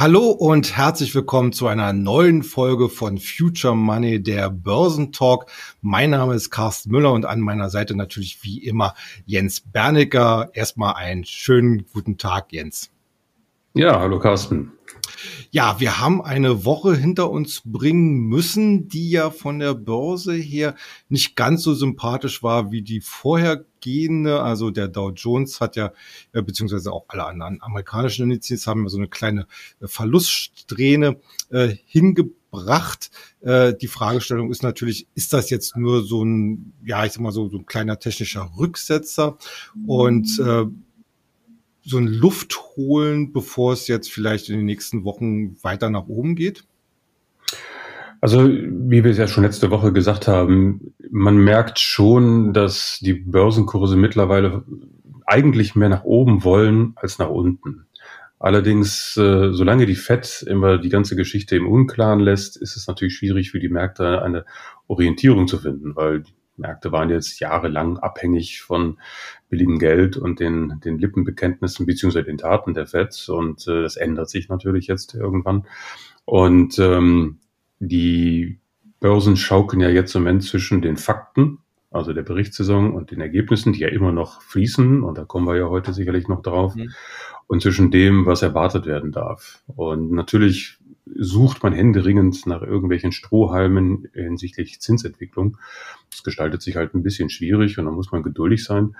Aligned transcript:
Hallo 0.00 0.30
und 0.30 0.78
herzlich 0.78 1.14
willkommen 1.14 1.52
zu 1.52 1.66
einer 1.66 1.92
neuen 1.92 2.42
Folge 2.42 2.88
von 2.88 3.18
Future 3.18 3.76
Money, 3.76 4.22
der 4.22 4.48
Börsentalk. 4.48 5.44
Mein 5.82 6.08
Name 6.08 6.32
ist 6.32 6.48
Carsten 6.48 6.90
Müller 6.90 7.12
und 7.12 7.26
an 7.26 7.40
meiner 7.40 7.68
Seite 7.68 7.94
natürlich 7.94 8.42
wie 8.42 8.64
immer 8.64 8.94
Jens 9.26 9.60
Bernicker. 9.60 10.48
Erstmal 10.54 10.94
einen 10.94 11.26
schönen 11.26 11.84
guten 11.92 12.16
Tag, 12.16 12.50
Jens. 12.50 12.90
Ja, 13.74 14.00
hallo 14.00 14.18
Carsten. 14.18 14.72
Ja, 15.50 15.80
wir 15.80 16.00
haben 16.00 16.22
eine 16.22 16.64
Woche 16.64 16.94
hinter 16.94 17.30
uns 17.30 17.62
bringen 17.64 18.20
müssen, 18.20 18.88
die 18.88 19.10
ja 19.10 19.30
von 19.30 19.58
der 19.58 19.74
Börse 19.74 20.34
her 20.34 20.74
nicht 21.08 21.36
ganz 21.36 21.62
so 21.62 21.74
sympathisch 21.74 22.42
war 22.42 22.70
wie 22.70 22.82
die 22.82 23.00
vorhergehende. 23.00 24.42
Also 24.42 24.70
der 24.70 24.88
Dow 24.88 25.10
Jones 25.10 25.60
hat 25.60 25.76
ja, 25.76 25.92
äh, 26.32 26.42
beziehungsweise 26.42 26.92
auch 26.92 27.04
alle 27.08 27.24
anderen 27.24 27.60
amerikanischen 27.62 28.30
Indizes 28.30 28.66
haben 28.66 28.88
so 28.88 28.98
eine 28.98 29.08
kleine 29.08 29.46
äh, 29.80 29.88
Verluststrähne 29.88 31.20
äh, 31.50 31.74
hingebracht. 31.86 33.10
Äh, 33.40 33.74
die 33.74 33.88
Fragestellung 33.88 34.50
ist 34.50 34.62
natürlich, 34.62 35.06
ist 35.14 35.32
das 35.32 35.50
jetzt 35.50 35.76
nur 35.76 36.04
so 36.04 36.24
ein, 36.24 36.72
ja, 36.84 37.04
ich 37.04 37.12
sag 37.12 37.20
mal 37.22 37.32
so, 37.32 37.48
so 37.48 37.58
ein 37.58 37.66
kleiner 37.66 37.98
technischer 37.98 38.50
Rücksetzer? 38.58 39.38
Und 39.86 40.38
äh, 40.38 40.66
so 41.82 41.98
ein 41.98 42.06
Luft 42.06 42.58
holen, 42.76 43.32
bevor 43.32 43.72
es 43.72 43.88
jetzt 43.88 44.12
vielleicht 44.12 44.48
in 44.48 44.56
den 44.56 44.66
nächsten 44.66 45.04
Wochen 45.04 45.56
weiter 45.62 45.90
nach 45.90 46.06
oben 46.06 46.36
geht? 46.36 46.64
Also, 48.20 48.46
wie 48.46 49.02
wir 49.02 49.10
es 49.10 49.16
ja 49.16 49.26
schon 49.26 49.44
letzte 49.44 49.70
Woche 49.70 49.92
gesagt 49.92 50.28
haben, 50.28 50.92
man 51.10 51.38
merkt 51.38 51.78
schon, 51.78 52.52
dass 52.52 52.98
die 53.00 53.14
Börsenkurse 53.14 53.96
mittlerweile 53.96 54.62
eigentlich 55.26 55.74
mehr 55.74 55.88
nach 55.88 56.04
oben 56.04 56.44
wollen 56.44 56.92
als 56.96 57.18
nach 57.18 57.30
unten. 57.30 57.86
Allerdings, 58.38 59.16
äh, 59.16 59.52
solange 59.52 59.86
die 59.86 59.94
FED 59.94 60.44
immer 60.48 60.78
die 60.78 60.88
ganze 60.88 61.14
Geschichte 61.14 61.56
im 61.56 61.68
Unklaren 61.68 62.20
lässt, 62.20 62.56
ist 62.56 62.76
es 62.76 62.86
natürlich 62.86 63.14
schwierig 63.14 63.50
für 63.50 63.60
die 63.60 63.68
Märkte 63.68 64.22
eine 64.22 64.44
Orientierung 64.86 65.46
zu 65.46 65.58
finden, 65.58 65.94
weil 65.94 66.24
Märkte 66.56 66.92
waren 66.92 67.10
jetzt 67.10 67.40
jahrelang 67.40 67.98
abhängig 67.98 68.62
von 68.62 68.98
billigem 69.48 69.78
Geld 69.78 70.16
und 70.16 70.40
den, 70.40 70.80
den 70.84 70.98
Lippenbekenntnissen 70.98 71.86
beziehungsweise 71.86 72.26
den 72.26 72.38
Taten 72.38 72.74
der 72.74 72.86
FED. 72.86 73.28
Und 73.28 73.66
äh, 73.66 73.82
das 73.82 73.96
ändert 73.96 74.30
sich 74.30 74.48
natürlich 74.48 74.86
jetzt 74.86 75.14
irgendwann. 75.14 75.66
Und 76.24 76.78
ähm, 76.78 77.38
die 77.80 78.60
Börsen 79.00 79.36
schaukeln 79.36 79.80
ja 79.80 79.88
jetzt 79.88 80.14
im 80.14 80.22
Moment 80.22 80.44
zwischen 80.44 80.82
den 80.82 80.96
Fakten, 80.96 81.58
also 81.90 82.12
der 82.12 82.22
Berichtssaison 82.22 82.92
und 82.92 83.10
den 83.10 83.20
Ergebnissen, 83.20 83.72
die 83.72 83.80
ja 83.80 83.88
immer 83.88 84.12
noch 84.12 84.42
fließen. 84.42 85.02
Und 85.02 85.18
da 85.18 85.24
kommen 85.24 85.46
wir 85.46 85.56
ja 85.56 85.68
heute 85.68 85.92
sicherlich 85.92 86.28
noch 86.28 86.42
drauf. 86.42 86.76
Mhm. 86.76 86.92
Und 87.46 87.62
zwischen 87.62 87.90
dem, 87.90 88.26
was 88.26 88.42
erwartet 88.42 88.86
werden 88.86 89.10
darf. 89.10 89.64
Und 89.66 90.12
natürlich 90.12 90.78
sucht 91.16 91.62
man 91.62 91.72
händeringend 91.72 92.46
nach 92.46 92.62
irgendwelchen 92.62 93.12
Strohhalmen 93.12 94.08
hinsichtlich 94.12 94.80
Zinsentwicklung. 94.80 95.56
Das 96.10 96.22
gestaltet 96.22 96.62
sich 96.62 96.76
halt 96.76 96.94
ein 96.94 97.02
bisschen 97.02 97.30
schwierig 97.30 97.78
und 97.78 97.86
da 97.86 97.90
muss 97.90 98.12
man 98.12 98.22
geduldig 98.22 98.64
sein. 98.64 98.96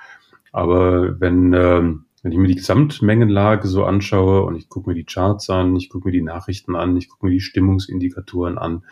Aber 0.52 1.20
wenn, 1.20 1.52
ähm, 1.52 2.04
wenn 2.22 2.32
ich 2.32 2.38
mir 2.38 2.48
die 2.48 2.56
Gesamtmengenlage 2.56 3.68
so 3.68 3.84
anschaue 3.84 4.42
und 4.42 4.56
ich 4.56 4.68
gucke 4.68 4.90
mir 4.90 4.94
die 4.94 5.04
Charts 5.04 5.48
an, 5.50 5.76
ich 5.76 5.88
gucke 5.88 6.08
mir 6.08 6.12
die 6.12 6.22
Nachrichten 6.22 6.76
an, 6.76 6.96
ich 6.96 7.08
gucke 7.08 7.26
mir 7.26 7.32
die 7.32 7.40
Stimmungsindikatoren 7.40 8.58
an, 8.58 8.84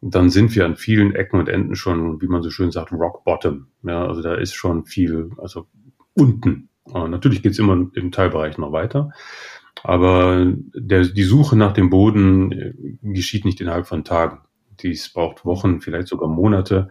dann 0.00 0.30
sind 0.30 0.54
wir 0.54 0.64
an 0.64 0.76
vielen 0.76 1.14
Ecken 1.14 1.40
und 1.40 1.48
Enden 1.48 1.74
schon, 1.74 2.20
wie 2.20 2.28
man 2.28 2.42
so 2.42 2.50
schön 2.50 2.70
sagt, 2.70 2.92
Rock 2.92 3.24
Bottom. 3.24 3.68
Ja, 3.82 4.06
also 4.06 4.22
da 4.22 4.34
ist 4.34 4.54
schon 4.54 4.84
viel, 4.84 5.30
also 5.38 5.66
unten. 6.14 6.68
Und 6.84 7.10
natürlich 7.10 7.42
geht's 7.42 7.58
immer 7.58 7.88
im 7.92 8.12
Teilbereich 8.12 8.58
noch 8.58 8.72
weiter. 8.72 9.10
Aber 9.84 10.52
der, 10.74 11.04
die 11.04 11.22
Suche 11.22 11.56
nach 11.56 11.72
dem 11.72 11.90
Boden 11.90 12.52
äh, 12.52 12.74
geschieht 13.02 13.44
nicht 13.44 13.60
innerhalb 13.60 13.86
von 13.86 14.04
Tagen. 14.04 14.40
Dies 14.80 15.12
braucht 15.12 15.44
Wochen, 15.44 15.80
vielleicht 15.80 16.08
sogar 16.08 16.28
Monate. 16.28 16.90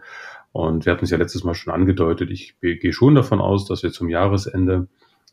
Und 0.52 0.86
wir 0.86 0.92
hatten 0.92 1.04
es 1.04 1.10
ja 1.10 1.18
letztes 1.18 1.44
Mal 1.44 1.54
schon 1.54 1.72
angedeutet, 1.72 2.30
ich 2.30 2.58
gehe 2.60 2.92
schon 2.92 3.14
davon 3.14 3.40
aus, 3.40 3.66
dass 3.66 3.82
wir 3.82 3.92
zum 3.92 4.08
Jahresende 4.08 4.88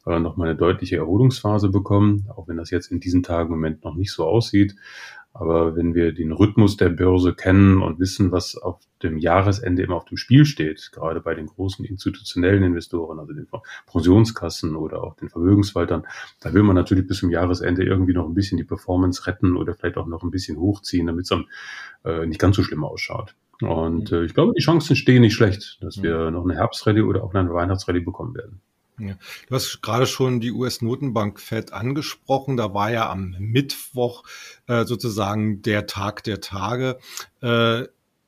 äh, 0.06 0.20
nochmal 0.20 0.50
eine 0.50 0.58
deutliche 0.58 0.98
Erholungsphase 0.98 1.70
bekommen, 1.70 2.28
auch 2.36 2.48
wenn 2.48 2.58
das 2.58 2.70
jetzt 2.70 2.92
in 2.92 3.00
diesen 3.00 3.24
Tagen 3.24 3.48
im 3.48 3.60
Moment 3.60 3.84
noch 3.84 3.96
nicht 3.96 4.12
so 4.12 4.26
aussieht. 4.26 4.76
Aber 5.38 5.76
wenn 5.76 5.94
wir 5.94 6.14
den 6.14 6.32
Rhythmus 6.32 6.78
der 6.78 6.88
Börse 6.88 7.34
kennen 7.34 7.82
und 7.84 8.00
wissen, 8.00 8.32
was 8.32 8.56
auf 8.56 8.80
dem 9.04 9.18
Jahresende 9.18 9.84
immer 9.84 9.98
auf 9.98 10.06
dem 10.06 10.16
Spiel 10.16 10.46
steht, 10.46 10.92
gerade 10.94 11.20
bei 11.20 11.36
den 11.36 11.48
großen 11.48 11.84
institutionellen 11.84 12.64
Investoren, 12.64 13.20
also 13.20 13.34
den 13.34 13.46
Pensionskassen 13.92 14.78
oder 14.78 15.04
auch 15.04 15.18
den 15.18 15.28
Vermögenswaltern, 15.28 16.08
da 16.40 16.54
will 16.54 16.64
man 16.64 16.78
natürlich 16.78 17.06
bis 17.06 17.18
zum 17.18 17.32
Jahresende 17.32 17.84
irgendwie 17.84 18.14
noch 18.14 18.26
ein 18.26 18.34
bisschen 18.34 18.58
die 18.58 18.64
Performance 18.64 19.28
retten 19.28 19.58
oder 19.58 19.76
vielleicht 19.76 19.98
auch 19.98 20.08
noch 20.08 20.24
ein 20.24 20.32
bisschen 20.32 20.58
hochziehen, 20.58 21.08
damit 21.08 21.30
es 21.30 21.38
äh, 22.06 22.26
nicht 22.26 22.40
ganz 22.40 22.56
so 22.56 22.64
schlimm 22.64 22.86
ausschaut. 22.86 23.36
Und 23.60 24.14
äh, 24.14 24.24
ich 24.24 24.34
glaube, 24.34 24.54
die 24.58 24.64
Chancen 24.64 24.96
stehen 24.96 25.20
nicht 25.20 25.36
schlecht, 25.36 25.80
dass 25.82 26.02
wir 26.02 26.32
noch 26.32 26.46
eine 26.46 26.56
Herbstrallye 26.56 27.02
oder 27.02 27.26
auch 27.26 27.34
eine 27.34 27.54
Weihnachtsrallye 27.54 28.00
bekommen 28.00 28.36
werden. 28.36 28.62
Ja. 28.98 29.16
Du 29.48 29.56
hast 29.56 29.82
gerade 29.82 30.08
schon 30.08 30.40
die 30.40 30.52
US-Notenbank 30.52 31.40
Fed 31.40 31.74
angesprochen. 31.74 32.58
Da 32.58 32.74
war 32.74 32.92
ja 32.92 33.10
am 33.10 33.36
Mittwoch 33.40 34.24
äh, 34.68 34.86
sozusagen 34.86 35.62
der 35.62 35.86
Tag 35.88 36.24
der 36.24 36.40
Tage. 36.42 36.98
Äh, 37.42 37.86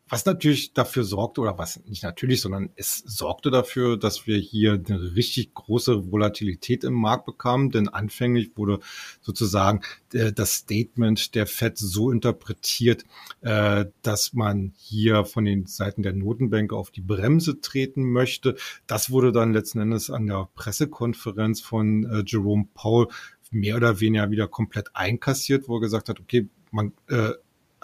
was 0.10 0.26
natürlich 0.26 0.74
dafür 0.74 1.04
sorgte, 1.04 1.42
oder 1.42 1.58
was 1.58 1.84
nicht 1.86 2.04
natürlich, 2.04 2.42
sondern 2.42 2.70
es 2.76 3.00
sorgte 3.00 3.52
dafür, 3.52 3.98
dass 3.98 4.28
wir 4.28 4.38
hier 4.38 4.74
eine 4.74 5.16
richtig 5.16 5.54
große 5.54 6.12
Volatilität 6.12 6.84
im 6.84 6.94
Markt 6.94 7.26
bekamen, 7.26 7.72
denn 7.72 7.90
anfänglich 7.90 8.52
wurde 8.56 8.80
sozusagen 9.22 9.82
äh, 10.14 10.32
das 10.32 10.54
Statement 10.54 11.36
der 11.36 11.48
Fed 11.48 11.78
so 11.78 12.12
interpretiert, 12.12 13.04
äh, 13.42 13.86
dass 14.02 14.34
man 14.34 14.74
hier 14.78 15.26
von 15.26 15.46
den 15.46 15.66
Seiten 15.66 16.04
der 16.04 16.14
Notenbank 16.14 16.72
auf 16.74 16.92
die 16.92 17.02
Bremse 17.02 17.60
treten 17.60 18.10
möchte. 18.12 18.56
Das 18.88 19.10
wurde 19.10 19.32
dann 19.32 19.54
letzten 19.54 19.80
Endes 19.80 20.10
an 20.10 20.28
der 20.28 20.48
Pressekonferenz 20.56 21.62
von 21.62 22.04
äh, 22.06 22.24
Jerome 22.26 22.68
Powell 22.74 23.08
mehr 23.52 23.78
oder 23.78 24.00
weniger 24.00 24.30
wieder 24.32 24.48
komplett 24.48 24.90
einkassiert, 24.94 25.68
wo 25.68 25.78
er 25.78 25.82
gesagt 25.82 26.10
hat, 26.10 26.20
okay, 26.20 26.48
man 26.72 26.94
äh, 27.08 27.32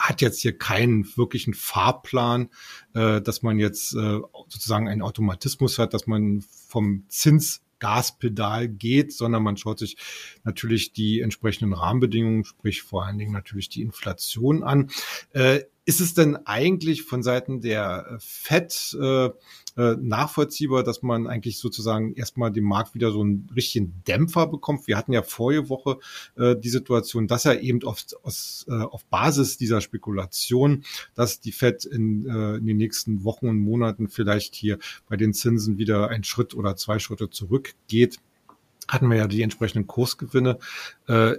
hat 0.04 0.22
jetzt 0.22 0.42
hier 0.42 0.58
keinen 0.58 1.06
wirklichen 1.16 1.54
Fahrplan, 1.54 2.50
äh, 2.94 3.22
dass 3.22 3.42
man 3.42 3.58
jetzt 3.58 3.96
äh, 3.96 4.20
sozusagen 4.50 4.90
einen 4.90 5.02
Automatismus 5.02 5.80
hat, 5.80 5.94
dass 5.94 6.08
man 6.08 6.44
vom 6.68 7.06
Zins 7.08 7.62
Gaspedal 7.80 8.70
geht, 8.70 9.12
sondern 9.12 9.44
man 9.44 9.58
schaut 9.58 9.80
sich 9.80 9.98
natürlich 10.44 10.94
die 10.94 11.20
entsprechenden 11.20 11.74
Rahmenbedingungen, 11.74 12.46
sprich 12.46 12.82
vor 12.82 13.06
allen 13.06 13.18
Dingen 13.18 13.34
natürlich 13.34 13.68
die 13.70 13.82
Inflation 13.82 14.64
an. 14.64 14.90
Äh, 15.32 15.62
ist 15.86 16.00
es 16.00 16.14
denn 16.14 16.38
eigentlich 16.46 17.04
von 17.04 17.24
Seiten 17.24 17.60
der 17.60 18.18
FED 18.20 18.98
äh, 19.00 19.26
äh, 19.76 19.98
nachvollziehbar, 20.00 20.84
dass 20.84 21.02
man 21.02 21.28
eigentlich 21.28 21.58
sozusagen 21.58 22.14
erstmal 22.14 22.52
dem 22.52 22.64
Markt 22.64 22.94
wieder 22.96 23.12
so 23.12 23.22
einen 23.22 23.50
richtigen 23.56 24.02
Dämpfer 24.08 24.48
bekommt. 24.48 24.88
Wir 24.88 24.98
hatten 24.98 25.14
ja 25.14 25.24
vorige 25.24 25.70
Woche 25.70 25.98
äh, 26.38 26.56
die 26.56 26.70
Situation, 26.70 27.28
dass 27.28 27.46
er 27.46 27.62
eben 27.62 27.84
auf, 27.84 28.06
aus, 28.22 28.66
äh, 28.70 28.74
auf 28.74 29.04
Basis 29.06 29.58
dieser 29.58 29.82
Spekulation, 29.82 30.84
dass 31.16 31.42
die 31.42 31.52
Fed 31.52 31.86
in, 31.86 32.28
äh, 32.28 32.56
in 32.58 32.66
den 32.66 32.78
nächsten 32.78 33.24
Wochen 33.24 33.48
und 33.48 33.60
Monaten 33.60 34.08
vielleicht 34.08 34.56
hier 34.56 34.78
bei 35.10 35.18
den 35.18 35.34
Zinsen 35.34 35.78
wieder 35.78 36.10
einen 36.10 36.24
Schritt 36.24 36.54
oder 36.54 36.76
zwei 36.76 37.00
Schritte 37.00 37.30
zurückgeht, 37.30 38.20
hatten 38.88 39.10
wir 39.10 39.18
ja 39.18 39.28
die 39.28 39.42
entsprechenden 39.42 39.88
Kursgewinne. 39.88 40.60
Äh, 41.08 41.38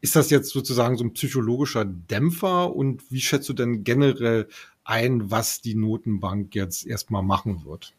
ist 0.00 0.16
das 0.16 0.30
jetzt 0.30 0.50
sozusagen 0.50 0.96
so 0.96 1.04
ein 1.04 1.12
psychologischer 1.12 1.84
Dämpfer 1.84 2.74
und 2.74 3.10
wie 3.10 3.20
schätzt 3.20 3.48
du 3.48 3.52
denn 3.52 3.84
generell 3.84 4.48
ein, 4.84 5.30
was 5.30 5.60
die 5.60 5.74
Notenbank 5.74 6.54
jetzt 6.54 6.86
erstmal 6.86 7.22
machen 7.22 7.64
wird. 7.64 7.94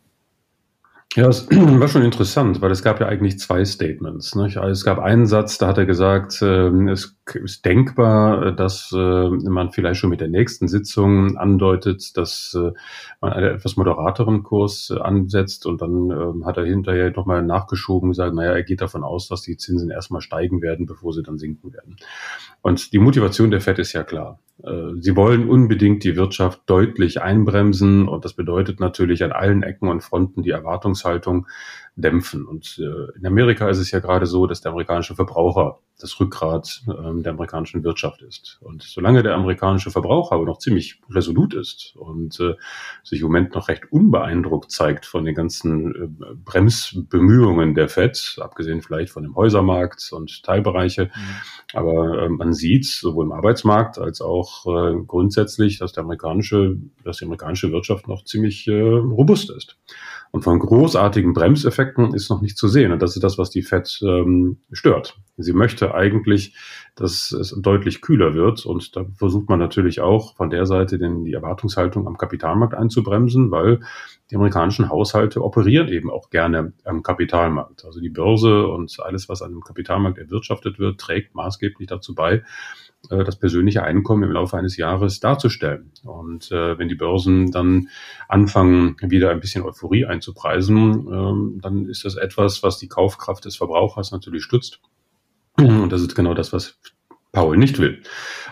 Ja, 1.15 1.27
es 1.27 1.47
war 1.51 1.87
schon 1.87 2.03
interessant, 2.03 2.61
weil 2.61 2.71
es 2.71 2.83
gab 2.83 2.99
ja 2.99 3.07
eigentlich 3.07 3.39
zwei 3.39 3.65
Statements. 3.65 4.35
Nicht? 4.35 4.57
Also 4.57 4.71
es 4.71 4.83
gab 4.83 4.99
einen 4.99 5.27
Satz, 5.27 5.57
da 5.57 5.67
hat 5.67 5.77
er 5.77 5.85
gesagt, 5.85 6.41
äh, 6.41 6.67
es 6.89 7.17
ist 7.35 7.65
denkbar, 7.65 8.51
dass 8.51 8.91
äh, 8.95 9.29
man 9.29 9.71
vielleicht 9.71 9.99
schon 9.99 10.09
mit 10.09 10.21
der 10.21 10.27
nächsten 10.27 10.67
Sitzung 10.67 11.37
andeutet, 11.37 12.17
dass 12.17 12.55
äh, 12.57 12.71
man 13.21 13.33
einen 13.33 13.55
etwas 13.55 13.75
moderateren 13.75 14.43
Kurs 14.43 14.91
äh, 14.95 14.99
ansetzt 14.99 15.65
und 15.65 15.81
dann 15.81 16.09
ähm, 16.11 16.45
hat 16.45 16.57
er 16.57 16.65
hinterher 16.65 17.11
nochmal 17.11 17.43
nachgeschoben 17.43 18.09
und 18.09 18.11
gesagt, 18.11 18.33
naja, 18.33 18.51
er 18.51 18.63
geht 18.63 18.81
davon 18.81 19.03
aus, 19.03 19.27
dass 19.27 19.41
die 19.41 19.57
Zinsen 19.57 19.89
erstmal 19.89 20.21
steigen 20.21 20.61
werden, 20.61 20.85
bevor 20.85 21.13
sie 21.13 21.23
dann 21.23 21.37
sinken 21.37 21.73
werden. 21.73 21.97
Und 22.61 22.93
die 22.93 22.99
Motivation 22.99 23.51
der 23.51 23.61
FED 23.61 23.79
ist 23.79 23.93
ja 23.93 24.03
klar. 24.03 24.39
Äh, 24.63 24.99
sie 24.99 25.15
wollen 25.15 25.49
unbedingt 25.49 26.03
die 26.03 26.15
Wirtschaft 26.15 26.61
deutlich 26.67 27.21
einbremsen 27.21 28.07
und 28.07 28.25
das 28.25 28.33
bedeutet 28.33 28.79
natürlich 28.79 29.23
an 29.23 29.31
allen 29.31 29.63
Ecken 29.63 29.87
und 29.87 30.01
Fronten 30.01 30.43
die 30.43 30.51
Erwartungshaltung, 30.51 31.47
dämpfen. 31.95 32.45
Und 32.45 32.79
äh, 32.79 33.17
in 33.17 33.25
Amerika 33.25 33.69
ist 33.69 33.77
es 33.77 33.91
ja 33.91 33.99
gerade 33.99 34.25
so, 34.25 34.47
dass 34.47 34.61
der 34.61 34.71
amerikanische 34.71 35.15
Verbraucher 35.15 35.79
das 35.99 36.19
Rückgrat 36.19 36.81
ähm, 36.87 37.23
der 37.23 37.33
amerikanischen 37.33 37.83
Wirtschaft 37.83 38.21
ist. 38.21 38.57
Und 38.61 38.83
solange 38.83 39.23
der 39.23 39.35
amerikanische 39.35 39.91
Verbraucher 39.91 40.35
aber 40.35 40.45
noch 40.45 40.57
ziemlich 40.57 40.99
resolut 41.09 41.53
ist 41.53 41.93
und 41.95 42.39
äh, 42.39 42.55
sich 43.03 43.21
im 43.21 43.27
Moment 43.27 43.53
noch 43.53 43.67
recht 43.67 43.91
unbeeindruckt 43.91 44.71
zeigt 44.71 45.05
von 45.05 45.25
den 45.25 45.35
ganzen 45.35 45.95
äh, 45.95 46.33
Bremsbemühungen 46.43 47.75
der 47.75 47.87
FED, 47.87 48.37
abgesehen 48.39 48.81
vielleicht 48.81 49.11
von 49.11 49.23
dem 49.23 49.35
Häusermarkt 49.35 50.11
und 50.11 50.43
Teilbereiche, 50.43 51.05
mhm. 51.05 51.19
aber 51.73 52.23
äh, 52.23 52.29
man 52.29 52.53
sieht 52.53 52.85
sowohl 52.85 53.25
im 53.25 53.31
Arbeitsmarkt 53.31 53.99
als 53.99 54.21
auch 54.21 54.65
äh, 54.65 54.95
grundsätzlich, 55.05 55.77
dass 55.77 55.93
der 55.93 56.03
amerikanische, 56.03 56.77
dass 57.03 57.17
die 57.17 57.25
amerikanische 57.25 57.71
Wirtschaft 57.71 58.07
noch 58.07 58.23
ziemlich 58.23 58.67
äh, 58.67 58.81
robust 58.81 59.51
ist. 59.51 59.77
Und 60.31 60.43
von 60.43 60.59
großartigen 60.59 61.33
Bremseffekten 61.33 62.13
ist 62.13 62.29
noch 62.29 62.41
nicht 62.41 62.57
zu 62.57 62.69
sehen. 62.69 62.93
Und 62.93 63.01
das 63.01 63.15
ist 63.17 63.23
das, 63.23 63.37
was 63.37 63.49
die 63.49 63.63
FED 63.63 63.99
ähm, 64.01 64.59
stört. 64.71 65.19
Sie 65.35 65.51
möchte 65.51 65.93
eigentlich, 65.93 66.55
dass 66.95 67.33
es 67.33 67.53
deutlich 67.61 68.01
kühler 68.01 68.33
wird. 68.33 68.65
Und 68.65 68.95
da 68.95 69.05
versucht 69.17 69.49
man 69.49 69.59
natürlich 69.59 69.99
auch 69.99 70.37
von 70.37 70.49
der 70.49 70.65
Seite 70.65 70.97
den, 70.97 71.25
die 71.25 71.33
Erwartungshaltung 71.33 72.07
am 72.07 72.17
Kapitalmarkt 72.17 72.73
einzubremsen, 72.73 73.51
weil 73.51 73.81
die 74.29 74.35
amerikanischen 74.37 74.89
Haushalte 74.89 75.43
operieren 75.43 75.89
eben 75.89 76.09
auch 76.09 76.29
gerne 76.29 76.71
am 76.85 77.03
Kapitalmarkt. 77.03 77.83
Also 77.83 77.99
die 77.99 78.09
Börse 78.09 78.67
und 78.67 78.97
alles, 79.01 79.27
was 79.27 79.41
an 79.41 79.51
dem 79.51 79.61
Kapitalmarkt 79.61 80.17
erwirtschaftet 80.17 80.79
wird, 80.79 80.97
trägt 81.01 81.35
maßgeblich 81.35 81.89
dazu 81.89 82.15
bei, 82.15 82.43
äh, 83.09 83.23
das 83.23 83.37
persönliche 83.37 83.83
Einkommen 83.83 84.23
im 84.23 84.31
Laufe 84.31 84.57
eines 84.57 84.77
Jahres 84.77 85.19
darzustellen. 85.19 85.91
Und 86.03 86.51
äh, 86.51 86.77
wenn 86.77 86.87
die 86.87 86.95
Börsen 86.95 87.51
dann 87.51 87.89
anfangen, 88.27 88.95
wieder 89.01 89.31
ein 89.31 89.39
bisschen 89.39 89.63
Euphorie 89.63 90.05
einzupreisen, 90.05 91.07
ähm, 91.11 91.59
dann 91.61 91.85
ist 91.85 92.05
das 92.05 92.15
etwas, 92.15 92.63
was 92.63 92.77
die 92.77 92.87
Kaufkraft 92.87 93.45
des 93.45 93.55
Verbrauchers 93.55 94.11
natürlich 94.11 94.43
stützt. 94.43 94.79
Und 95.57 95.91
das 95.91 96.01
ist 96.01 96.15
genau 96.15 96.33
das, 96.33 96.53
was 96.53 96.79
Paul 97.31 97.57
nicht 97.57 97.79
will. 97.79 98.01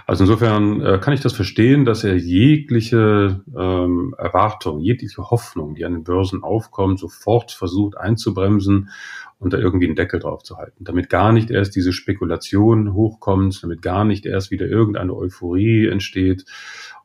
Also 0.08 0.24
insofern 0.24 0.81
äh, 0.81 1.00
kann 1.00 1.14
ich 1.14 1.22
das 1.22 1.34
verstehen, 1.34 1.86
dass 1.86 2.04
er 2.04 2.16
jegliche 2.16 3.44
ähm, 3.56 4.16
Erwartung, 4.18 4.80
jegliche 4.80 5.30
Hoffnung, 5.30 5.76
die 5.76 5.86
an 5.86 5.94
den 5.94 6.04
Börsen 6.04 6.44
aufkommt, 6.44 7.00
sofort 7.00 7.52
versucht 7.52 7.98
einzubremsen 7.98 8.90
und 9.38 9.54
da 9.54 9.58
irgendwie 9.58 9.86
einen 9.86 9.96
Deckel 9.96 10.20
drauf 10.20 10.44
zu 10.44 10.58
halten, 10.58 10.84
damit 10.84 11.10
gar 11.10 11.31
nicht 11.31 11.52
erst 11.52 11.76
diese 11.76 11.94
Spekulation 11.94 12.94
hochkommt, 12.94 13.62
damit 13.62 13.81
gar 13.81 14.04
nicht 14.04 14.26
erst 14.26 14.50
wieder 14.50 14.66
irgendeine 14.66 15.16
Euphorie 15.16 15.88
entsteht. 15.88 16.46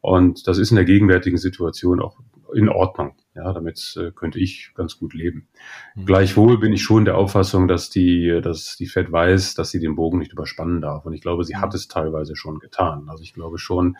Und 0.00 0.46
das 0.46 0.58
ist 0.58 0.70
in 0.70 0.76
der 0.76 0.84
gegenwärtigen 0.84 1.38
Situation 1.38 2.00
auch 2.00 2.18
in 2.54 2.68
Ordnung. 2.68 3.14
Ja, 3.34 3.52
damit 3.52 3.96
äh, 4.00 4.12
könnte 4.12 4.38
ich 4.38 4.70
ganz 4.74 4.96
gut 4.96 5.12
leben. 5.12 5.48
Mhm. 5.96 6.06
Gleichwohl 6.06 6.58
bin 6.58 6.72
ich 6.72 6.82
schon 6.82 7.04
der 7.04 7.18
Auffassung, 7.18 7.66
dass 7.66 7.90
die, 7.90 8.40
dass 8.40 8.76
die 8.76 8.86
Fed 8.86 9.10
weiß, 9.10 9.54
dass 9.54 9.70
sie 9.70 9.80
den 9.80 9.96
Bogen 9.96 10.18
nicht 10.18 10.32
überspannen 10.32 10.80
darf. 10.80 11.04
Und 11.04 11.14
ich 11.14 11.20
glaube, 11.20 11.42
sie 11.42 11.56
hat 11.56 11.70
mhm. 11.70 11.76
es 11.76 11.88
teilweise 11.88 12.36
schon 12.36 12.60
getan. 12.60 13.08
Also 13.08 13.24
ich 13.24 13.34
glaube 13.34 13.58
schon, 13.58 13.96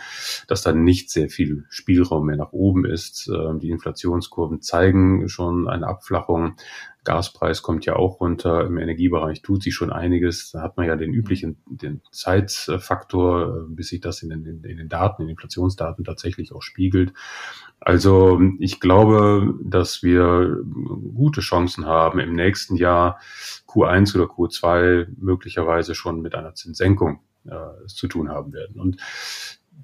dass 0.46 0.62
da 0.62 0.72
nicht 0.72 1.10
sehr 1.10 1.28
viel 1.28 1.64
Spielraum 1.68 2.26
mehr 2.26 2.36
nach 2.36 2.52
oben 2.52 2.84
ist. 2.84 3.28
Ähm, 3.28 3.58
die 3.58 3.70
Inflationskurven 3.70 4.60
zeigen 4.62 5.28
schon 5.28 5.68
eine 5.68 5.88
Abflachung. 5.88 6.54
Gaspreis 7.04 7.62
kommt 7.62 7.84
ja 7.84 7.96
auch 7.96 8.20
runter. 8.20 8.64
Im 8.64 8.78
Energiebereich 8.78 9.42
tut 9.42 9.62
sich 9.62 9.74
schon 9.74 9.92
einiges. 9.92 10.50
Da 10.50 10.62
hat 10.62 10.76
man 10.76 10.86
ja 10.86 10.96
den 10.96 11.12
üblichen, 11.12 11.58
den 11.66 12.00
Zeitfaktor, 12.10 13.56
äh, 13.56 13.60
bis 13.68 13.88
sich 13.88 14.00
das 14.00 14.22
in 14.22 14.30
den, 14.30 14.64
in 14.64 14.78
den 14.78 14.88
Daten, 14.88 15.22
in 15.22 15.28
den 15.28 15.32
Inflationsdaten 15.32 16.04
tatsächlich 16.04 16.52
auch 16.52 16.62
spiegelt. 16.62 17.12
Also 17.80 18.40
ich 18.58 18.80
glaube, 18.80 19.54
dass 19.62 20.02
wir 20.02 20.58
gute 21.14 21.42
Chancen 21.42 21.86
haben, 21.86 22.18
im 22.18 22.34
nächsten 22.34 22.76
Jahr 22.76 23.20
Q1 23.68 24.16
oder 24.16 24.24
Q2 24.24 25.08
möglicherweise 25.18 25.94
schon 25.94 26.22
mit 26.22 26.34
einer 26.34 26.54
Zinssenkung 26.54 27.20
äh, 27.44 27.86
zu 27.86 28.08
tun 28.08 28.30
haben 28.30 28.52
werden. 28.52 28.80
Und 28.80 28.96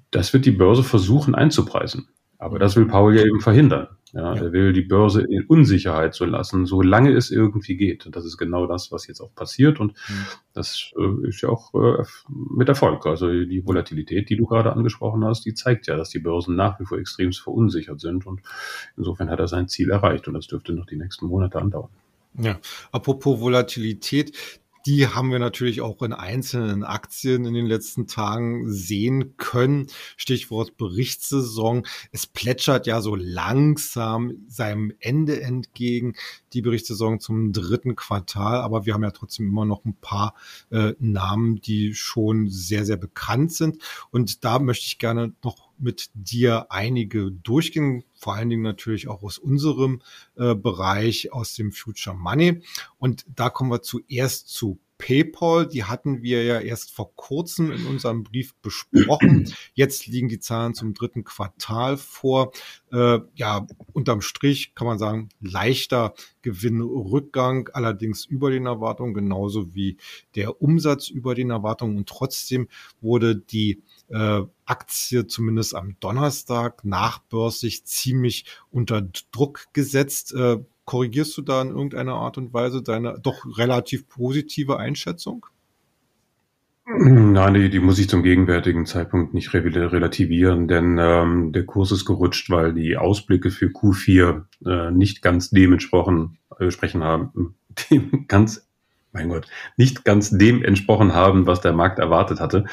das 0.09 0.33
wird 0.33 0.45
die 0.45 0.51
Börse 0.51 0.83
versuchen 0.83 1.35
einzupreisen. 1.35 2.07
Aber 2.37 2.57
das 2.57 2.75
will 2.75 2.87
Paul 2.87 3.15
ja 3.15 3.23
eben 3.23 3.39
verhindern. 3.39 3.87
Ja, 4.13 4.35
ja. 4.35 4.41
Er 4.41 4.51
will 4.51 4.73
die 4.73 4.81
Börse 4.81 5.21
in 5.21 5.45
Unsicherheit 5.45 6.13
so 6.13 6.25
lassen, 6.25 6.65
solange 6.65 7.11
es 7.13 7.31
irgendwie 7.31 7.77
geht. 7.77 8.05
Und 8.05 8.15
das 8.15 8.25
ist 8.25 8.37
genau 8.37 8.67
das, 8.67 8.91
was 8.91 9.07
jetzt 9.07 9.21
auch 9.21 9.33
passiert. 9.33 9.79
Und 9.79 9.93
mhm. 9.93 10.25
das 10.53 10.91
äh, 10.97 11.27
ist 11.27 11.41
ja 11.41 11.49
auch 11.49 11.73
äh, 11.73 12.03
mit 12.27 12.67
Erfolg. 12.67 13.05
Also 13.05 13.27
die 13.27 13.65
Volatilität, 13.65 14.29
die 14.29 14.35
du 14.35 14.45
gerade 14.45 14.73
angesprochen 14.73 15.23
hast, 15.23 15.45
die 15.45 15.53
zeigt 15.53 15.87
ja, 15.87 15.95
dass 15.95 16.09
die 16.09 16.19
Börsen 16.19 16.55
nach 16.55 16.79
wie 16.79 16.85
vor 16.85 16.97
extrem 16.97 17.31
verunsichert 17.31 18.01
sind. 18.01 18.25
Und 18.25 18.41
insofern 18.97 19.29
hat 19.29 19.39
er 19.39 19.47
sein 19.47 19.69
Ziel 19.69 19.91
erreicht. 19.91 20.27
Und 20.27 20.33
das 20.33 20.47
dürfte 20.47 20.73
noch 20.73 20.85
die 20.85 20.97
nächsten 20.97 21.27
Monate 21.27 21.59
andauern. 21.59 21.89
Ja, 22.37 22.59
apropos 22.91 23.39
Volatilität, 23.39 24.33
die 24.85 25.07
haben 25.07 25.31
wir 25.31 25.39
natürlich 25.39 25.81
auch 25.81 26.01
in 26.01 26.13
einzelnen 26.13 26.83
Aktien 26.83 27.45
in 27.45 27.53
den 27.53 27.65
letzten 27.65 28.07
Tagen 28.07 28.71
sehen 28.71 29.35
können. 29.37 29.87
Stichwort 30.17 30.77
Berichtssaison. 30.77 31.85
Es 32.11 32.25
plätschert 32.27 32.87
ja 32.87 33.01
so 33.01 33.15
langsam 33.15 34.43
seinem 34.47 34.93
Ende 34.99 35.41
entgegen, 35.41 36.15
die 36.53 36.61
Berichtssaison 36.61 37.19
zum 37.19 37.53
dritten 37.53 37.95
Quartal. 37.95 38.61
Aber 38.61 38.85
wir 38.85 38.93
haben 38.93 39.03
ja 39.03 39.11
trotzdem 39.11 39.47
immer 39.47 39.65
noch 39.65 39.85
ein 39.85 39.95
paar 39.99 40.35
äh, 40.71 40.93
Namen, 40.99 41.61
die 41.61 41.93
schon 41.93 42.49
sehr, 42.49 42.85
sehr 42.85 42.97
bekannt 42.97 43.53
sind. 43.53 43.77
Und 44.11 44.43
da 44.43 44.59
möchte 44.59 44.85
ich 44.87 44.97
gerne 44.97 45.33
noch 45.43 45.70
mit 45.81 46.09
dir 46.13 46.67
einige 46.69 47.31
durchgehen, 47.31 48.03
vor 48.15 48.35
allen 48.35 48.49
Dingen 48.49 48.61
natürlich 48.61 49.07
auch 49.07 49.23
aus 49.23 49.37
unserem 49.37 50.01
äh, 50.35 50.55
Bereich, 50.55 51.33
aus 51.33 51.55
dem 51.55 51.71
Future 51.71 52.15
Money. 52.15 52.61
Und 52.99 53.25
da 53.35 53.49
kommen 53.49 53.71
wir 53.71 53.81
zuerst 53.81 54.49
zu 54.49 54.79
PayPal, 55.01 55.65
die 55.67 55.83
hatten 55.83 56.21
wir 56.21 56.43
ja 56.43 56.59
erst 56.59 56.91
vor 56.91 57.15
kurzem 57.15 57.71
in 57.71 57.87
unserem 57.87 58.21
Brief 58.23 58.53
besprochen. 58.61 59.51
Jetzt 59.73 60.05
liegen 60.05 60.29
die 60.29 60.39
Zahlen 60.39 60.75
zum 60.75 60.93
dritten 60.93 61.23
Quartal 61.23 61.97
vor. 61.97 62.51
Äh, 62.91 63.19
ja, 63.33 63.65
unterm 63.93 64.21
Strich 64.21 64.75
kann 64.75 64.85
man 64.85 64.99
sagen, 64.99 65.29
leichter 65.39 66.13
Gewinnrückgang, 66.43 67.69
allerdings 67.73 68.25
über 68.25 68.51
den 68.51 68.67
Erwartungen, 68.67 69.15
genauso 69.15 69.73
wie 69.73 69.97
der 70.35 70.61
Umsatz 70.61 71.09
über 71.09 71.33
den 71.33 71.49
Erwartungen. 71.49 71.97
Und 71.97 72.07
trotzdem 72.07 72.67
wurde 73.01 73.35
die 73.35 73.81
äh, 74.11 74.41
Aktie 74.65 75.27
zumindest 75.27 75.75
am 75.75 75.95
Donnerstag 75.99 76.83
nachbörslich 76.85 77.85
ziemlich 77.85 78.45
unter 78.69 79.01
Druck 79.31 79.65
gesetzt. 79.73 80.33
Äh, 80.33 80.59
korrigierst 80.85 81.37
du 81.37 81.41
da 81.41 81.61
in 81.61 81.69
irgendeiner 81.69 82.15
Art 82.15 82.37
und 82.37 82.53
Weise 82.53 82.81
deine 82.81 83.19
doch 83.21 83.45
relativ 83.57 84.07
positive 84.09 84.77
Einschätzung? 84.77 85.45
Nein, 86.85 87.53
die, 87.53 87.69
die 87.69 87.79
muss 87.79 87.99
ich 87.99 88.09
zum 88.09 88.23
gegenwärtigen 88.23 88.85
Zeitpunkt 88.85 89.33
nicht 89.33 89.53
relativieren, 89.53 90.67
denn 90.67 90.97
ähm, 90.99 91.53
der 91.53 91.65
Kurs 91.65 91.91
ist 91.91 92.05
gerutscht, 92.05 92.49
weil 92.49 92.73
die 92.73 92.97
Ausblicke 92.97 93.51
für 93.51 93.67
Q4 93.67 94.43
äh, 94.65 94.91
nicht 94.91 95.21
ganz 95.21 95.51
dementsprochen 95.51 96.37
äh, 96.59 96.71
sprechen 96.71 97.03
haben, 97.03 97.55
dem 97.91 98.25
ganz 98.27 98.67
mein 99.13 99.29
Gott, 99.29 99.47
nicht 99.77 100.05
ganz 100.05 100.29
dem 100.29 100.63
entsprochen 100.63 101.13
haben, 101.13 101.45
was 101.47 101.61
der 101.61 101.73
Markt 101.73 101.99
erwartet 101.99 102.39
hatte. 102.39 102.65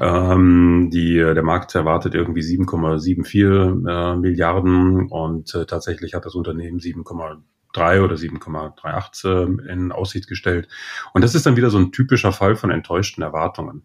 Ähm, 0.00 0.90
die, 0.92 1.14
der 1.16 1.42
Markt 1.42 1.74
erwartet 1.74 2.14
irgendwie 2.14 2.42
7,74 2.42 3.88
äh, 3.88 4.16
Milliarden 4.16 5.08
und 5.08 5.54
äh, 5.54 5.66
tatsächlich 5.66 6.14
hat 6.14 6.26
das 6.26 6.34
Unternehmen 6.34 6.78
7,3 6.78 8.02
oder 8.02 8.16
7,38 8.16 9.26
äh, 9.68 9.72
in 9.72 9.92
Aussicht 9.92 10.28
gestellt. 10.28 10.68
Und 11.14 11.22
das 11.22 11.34
ist 11.34 11.46
dann 11.46 11.56
wieder 11.56 11.70
so 11.70 11.78
ein 11.78 11.92
typischer 11.92 12.32
Fall 12.32 12.56
von 12.56 12.70
enttäuschten 12.70 13.22
Erwartungen. 13.22 13.84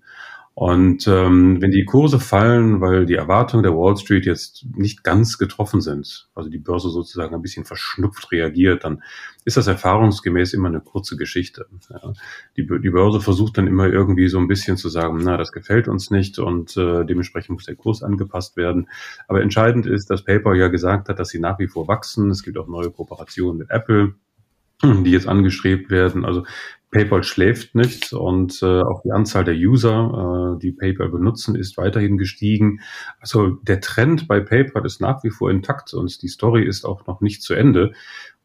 Und 0.58 1.06
ähm, 1.06 1.62
wenn 1.62 1.72
die 1.72 1.84
Kurse 1.84 2.18
fallen, 2.18 2.80
weil 2.80 3.06
die 3.06 3.16
Erwartungen 3.16 3.64
der 3.64 3.74
Wall 3.74 3.98
Street 3.98 4.26
jetzt 4.26 4.66
nicht 4.74 5.04
ganz 5.04 5.38
getroffen 5.38 5.82
sind, 5.82 6.30
also 6.34 6.50
die 6.50 6.60
Börse 6.60 6.90
sozusagen 6.90 7.36
ein 7.36 7.42
bisschen 7.42 7.66
verschnupft 7.66 8.32
reagiert, 8.32 8.86
dann 8.86 9.04
ist 9.44 9.58
das 9.58 9.68
erfahrungsgemäß 9.68 10.54
immer 10.54 10.70
eine 10.70 10.80
kurze 10.80 11.18
Geschichte. 11.18 11.66
Ja. 11.90 12.14
Die, 12.56 12.66
die 12.66 12.90
Börse 12.90 13.20
versucht 13.20 13.58
dann 13.58 13.68
immer 13.68 13.88
irgendwie 13.88 14.30
so 14.30 14.40
ein 14.40 14.48
bisschen 14.48 14.78
zu 14.78 14.88
sagen, 14.88 15.20
na, 15.22 15.36
das 15.36 15.52
gefällt 15.52 15.90
uns 15.90 16.10
nicht 16.10 16.40
und 16.40 16.78
äh, 16.78 17.04
dementsprechend 17.06 17.56
muss 17.56 17.66
der 17.66 17.76
Kurs 17.76 18.02
angepasst 18.02 18.56
werden. 18.56 18.88
Aber 19.28 19.42
entscheidend 19.42 19.86
ist, 19.86 20.10
dass 20.10 20.24
PayPal 20.24 20.56
ja 20.56 20.70
gesagt 20.70 21.10
hat, 21.10 21.20
dass 21.20 21.28
sie 21.28 21.40
nach 21.40 21.60
wie 21.60 21.68
vor 21.68 21.90
wachsen. 21.90 22.30
Es 22.30 22.44
gibt 22.44 22.58
auch 22.58 22.70
neue 22.70 22.92
Kooperationen 22.92 23.58
mit 23.58 23.72
Apple 23.72 24.16
die 24.84 25.12
jetzt 25.12 25.27
angestrebt 25.27 25.89
werden. 25.89 26.25
Also 26.25 26.44
PayPal 26.91 27.24
schläft 27.24 27.75
nicht 27.75 28.13
und 28.13 28.62
äh, 28.62 28.82
auch 28.82 29.01
die 29.03 29.12
Anzahl 29.12 29.44
der 29.44 29.55
User, 29.55 30.55
äh, 30.55 30.60
die 30.60 30.72
PayPal 30.72 31.10
benutzen, 31.10 31.55
ist 31.55 31.75
weiterhin 31.77 32.17
gestiegen. 32.17 32.79
Also 33.20 33.50
der 33.50 33.82
Trend 33.82 34.29
bei 34.29 34.39
PayPal 34.39 34.86
ist 34.86 35.01
nach 35.01 35.22
wie 35.24 35.29
vor 35.29 35.51
intakt 35.51 35.94
und 35.94 36.22
die 36.22 36.29
Story 36.29 36.65
ist 36.65 36.86
auch 36.86 37.05
noch 37.05 37.20
nicht 37.20 37.41
zu 37.41 37.53
Ende. 37.53 37.91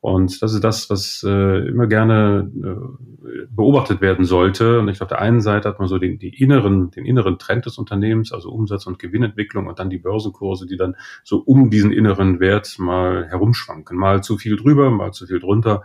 Und 0.01 0.41
das 0.41 0.55
ist 0.55 0.65
das, 0.65 0.89
was 0.89 1.23
äh, 1.29 1.69
immer 1.69 1.87
gerne 1.87 2.51
äh, 2.57 3.47
beobachtet 3.51 4.01
werden 4.01 4.25
sollte. 4.25 4.81
Und 4.81 4.89
ich 4.89 5.03
auf 5.03 5.09
der 5.09 5.21
einen 5.21 5.43
Seite 5.43 5.69
hat 5.69 5.79
man 5.79 5.89
so 5.89 5.99
den, 5.99 6.19
die 6.19 6.31
inneren, 6.43 6.91
den 6.91 7.05
inneren 7.05 7.39
Trend 7.39 7.67
des 7.67 7.77
Unternehmens, 7.77 8.33
also 8.33 8.51
Umsatz- 8.51 8.87
und 8.87 8.99
Gewinnentwicklung 8.99 9.67
und 9.67 9.79
dann 9.79 9.91
die 9.91 9.99
Börsenkurse, 9.99 10.67
die 10.67 10.79
dann 10.79 10.97
so 11.23 11.37
um 11.37 11.69
diesen 11.69 11.93
inneren 11.93 12.41
Wert 12.41 12.79
mal 12.79 13.27
herumschwanken. 13.29 13.97
Mal 13.99 14.23
zu 14.23 14.39
viel 14.39 14.57
drüber, 14.57 14.91
mal 14.91 15.13
zu 15.13 15.27
viel 15.27 15.39
drunter. 15.39 15.83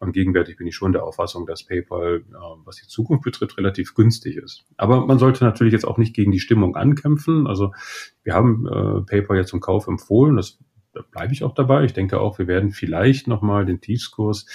Und 0.00 0.12
gegenwärtig 0.12 0.56
bin 0.56 0.66
ich 0.66 0.76
schon 0.76 0.92
der 0.92 1.04
Auffassung, 1.04 1.46
dass 1.46 1.64
PayPal, 1.64 2.24
äh, 2.28 2.34
was 2.64 2.76
die 2.76 2.86
Zukunft 2.86 3.24
betrifft, 3.24 3.58
relativ 3.58 3.94
günstig 3.94 4.36
ist. 4.36 4.64
Aber 4.76 5.06
man 5.06 5.18
sollte 5.18 5.44
natürlich 5.44 5.72
jetzt 5.72 5.86
auch 5.86 5.98
nicht 5.98 6.14
gegen 6.14 6.30
die 6.30 6.40
Stimmung 6.40 6.76
ankämpfen. 6.76 7.46
Also 7.46 7.72
wir 8.22 8.34
haben 8.34 8.66
äh, 8.66 9.00
PayPal 9.02 9.38
jetzt 9.38 9.50
zum 9.50 9.60
Kauf 9.60 9.88
empfohlen. 9.88 10.36
Das 10.36 10.58
da 10.94 11.02
bleibe 11.10 11.32
ich 11.32 11.44
auch 11.44 11.54
dabei. 11.54 11.84
Ich 11.84 11.92
denke 11.92 12.18
auch, 12.20 12.38
wir 12.38 12.46
werden 12.46 12.70
vielleicht 12.70 13.28
nochmal 13.28 13.66
den 13.66 13.80
Tiefskurs 13.80 14.46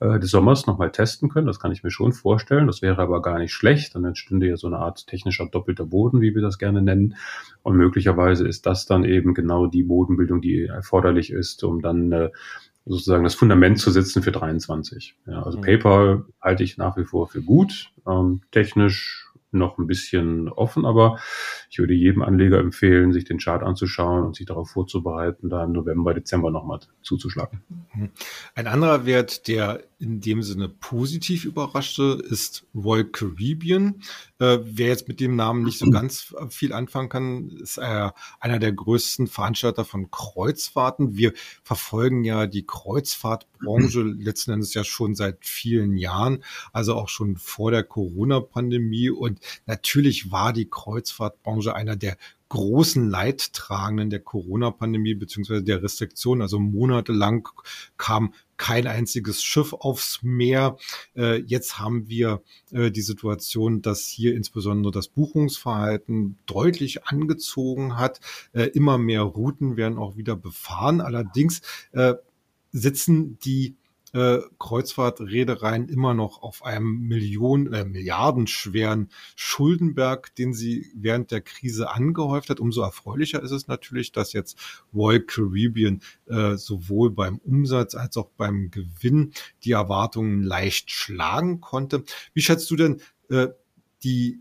äh, 0.00 0.18
des 0.18 0.30
Sommers 0.30 0.66
nochmal 0.66 0.90
testen 0.90 1.28
können. 1.28 1.46
Das 1.46 1.60
kann 1.60 1.70
ich 1.70 1.82
mir 1.82 1.90
schon 1.90 2.12
vorstellen. 2.12 2.66
Das 2.66 2.82
wäre 2.82 3.02
aber 3.02 3.20
gar 3.20 3.38
nicht 3.38 3.52
schlecht. 3.52 3.94
Dann 3.94 4.14
stünde 4.14 4.48
ja 4.48 4.56
so 4.56 4.66
eine 4.66 4.78
Art 4.78 5.06
technischer 5.06 5.46
doppelter 5.46 5.84
Boden, 5.84 6.20
wie 6.20 6.34
wir 6.34 6.42
das 6.42 6.58
gerne 6.58 6.82
nennen. 6.82 7.14
Und 7.62 7.76
möglicherweise 7.76 8.48
ist 8.48 8.66
das 8.66 8.86
dann 8.86 9.04
eben 9.04 9.34
genau 9.34 9.66
die 9.66 9.84
Bodenbildung, 9.84 10.40
die 10.40 10.64
erforderlich 10.64 11.30
ist, 11.30 11.62
um 11.62 11.82
dann 11.82 12.10
äh, 12.10 12.30
sozusagen 12.84 13.24
das 13.24 13.34
Fundament 13.34 13.78
zu 13.78 13.90
setzen 13.90 14.22
für 14.22 14.32
23. 14.32 15.16
Ja, 15.26 15.42
also 15.42 15.58
mhm. 15.58 15.62
PayPal 15.62 16.24
halte 16.40 16.64
ich 16.64 16.78
nach 16.78 16.96
wie 16.96 17.04
vor 17.04 17.28
für 17.28 17.42
gut. 17.42 17.90
Ähm, 18.06 18.42
technisch 18.50 19.32
noch 19.52 19.78
ein 19.78 19.86
bisschen 19.86 20.48
offen, 20.48 20.86
aber 20.86 21.18
ich 21.70 21.78
würde 21.78 21.92
jedem 21.94 22.22
Anleger 22.22 22.58
empfehlen, 22.58 23.12
sich 23.12 23.24
den 23.24 23.38
Chart 23.38 23.62
anzuschauen 23.62 24.24
und 24.24 24.36
sich 24.36 24.46
darauf 24.46 24.70
vorzubereiten, 24.70 25.50
da 25.50 25.64
im 25.64 25.72
November, 25.72 26.14
Dezember 26.14 26.50
nochmal 26.50 26.80
zuzuschlagen. 27.02 27.62
Mhm. 27.94 28.10
Ein 28.54 28.66
anderer 28.66 29.04
Wert, 29.04 29.48
der 29.48 29.82
in 30.02 30.20
dem 30.20 30.42
Sinne 30.42 30.68
positiv 30.68 31.44
überraschte, 31.44 32.20
ist 32.28 32.66
Royal 32.74 33.04
Caribbean. 33.04 34.02
Äh, 34.40 34.58
wer 34.64 34.88
jetzt 34.88 35.06
mit 35.06 35.20
dem 35.20 35.36
Namen 35.36 35.62
nicht 35.62 35.78
so 35.78 35.86
ganz 35.90 36.34
viel 36.50 36.72
anfangen 36.72 37.08
kann, 37.08 37.50
ist 37.50 37.78
äh, 37.78 38.10
einer 38.40 38.58
der 38.58 38.72
größten 38.72 39.28
Veranstalter 39.28 39.84
von 39.84 40.10
Kreuzfahrten. 40.10 41.16
Wir 41.16 41.32
verfolgen 41.62 42.24
ja 42.24 42.46
die 42.46 42.66
Kreuzfahrtbranche 42.66 44.02
letzten 44.18 44.50
Endes 44.50 44.74
ja 44.74 44.82
schon 44.82 45.14
seit 45.14 45.46
vielen 45.46 45.96
Jahren, 45.96 46.42
also 46.72 46.96
auch 46.96 47.08
schon 47.08 47.36
vor 47.36 47.70
der 47.70 47.84
Corona-Pandemie. 47.84 49.10
Und 49.10 49.38
natürlich 49.66 50.32
war 50.32 50.52
die 50.52 50.68
Kreuzfahrtbranche 50.68 51.76
einer 51.76 51.94
der 51.94 52.16
großen 52.52 53.08
Leidtragenden 53.08 54.10
der 54.10 54.20
Corona-Pandemie 54.20 55.14
beziehungsweise 55.14 55.64
der 55.64 55.82
Restriktion. 55.82 56.42
Also 56.42 56.60
monatelang 56.60 57.48
kam 57.96 58.34
kein 58.58 58.86
einziges 58.86 59.42
Schiff 59.42 59.72
aufs 59.72 60.20
Meer. 60.22 60.76
Äh, 61.16 61.40
jetzt 61.46 61.78
haben 61.78 62.10
wir 62.10 62.42
äh, 62.70 62.90
die 62.90 63.00
Situation, 63.00 63.80
dass 63.80 64.06
hier 64.06 64.36
insbesondere 64.36 64.92
das 64.92 65.08
Buchungsverhalten 65.08 66.36
deutlich 66.44 67.06
angezogen 67.06 67.96
hat. 67.96 68.20
Äh, 68.52 68.64
immer 68.74 68.98
mehr 68.98 69.22
Routen 69.22 69.78
werden 69.78 69.96
auch 69.96 70.18
wieder 70.18 70.36
befahren. 70.36 71.00
Allerdings 71.00 71.62
äh, 71.92 72.16
sitzen 72.70 73.38
die 73.38 73.76
äh, 74.12 74.38
Kreuzfahrtreedereien 74.58 75.88
immer 75.88 76.14
noch 76.14 76.42
auf 76.42 76.64
einem 76.64 77.08
Millionen, 77.08 77.72
äh, 77.72 77.84
milliardenschweren 77.84 79.10
Schuldenberg, 79.36 80.34
den 80.34 80.52
sie 80.52 80.92
während 80.94 81.30
der 81.30 81.40
Krise 81.40 81.90
angehäuft 81.90 82.50
hat. 82.50 82.60
Umso 82.60 82.82
erfreulicher 82.82 83.42
ist 83.42 83.52
es 83.52 83.68
natürlich, 83.68 84.12
dass 84.12 84.32
jetzt 84.32 84.58
Royal 84.94 85.20
Caribbean 85.20 86.00
äh, 86.26 86.56
sowohl 86.56 87.10
beim 87.10 87.38
Umsatz 87.38 87.94
als 87.94 88.16
auch 88.16 88.30
beim 88.36 88.70
Gewinn 88.70 89.32
die 89.64 89.72
Erwartungen 89.72 90.42
leicht 90.42 90.90
schlagen 90.90 91.60
konnte. 91.60 92.04
Wie 92.34 92.42
schätzt 92.42 92.70
du 92.70 92.76
denn 92.76 93.00
äh, 93.30 93.48
die 94.04 94.40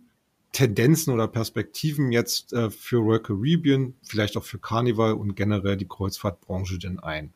Tendenzen 0.51 1.13
oder 1.13 1.27
Perspektiven 1.27 2.11
jetzt 2.11 2.51
äh, 2.51 2.69
für 2.69 2.97
Royal 2.97 3.21
Caribbean, 3.21 3.93
vielleicht 4.03 4.35
auch 4.35 4.43
für 4.43 4.59
Carnival 4.59 5.13
und 5.13 5.35
generell 5.35 5.77
die 5.77 5.87
Kreuzfahrtbranche 5.87 6.77
denn 6.77 6.99
ein? 6.99 7.33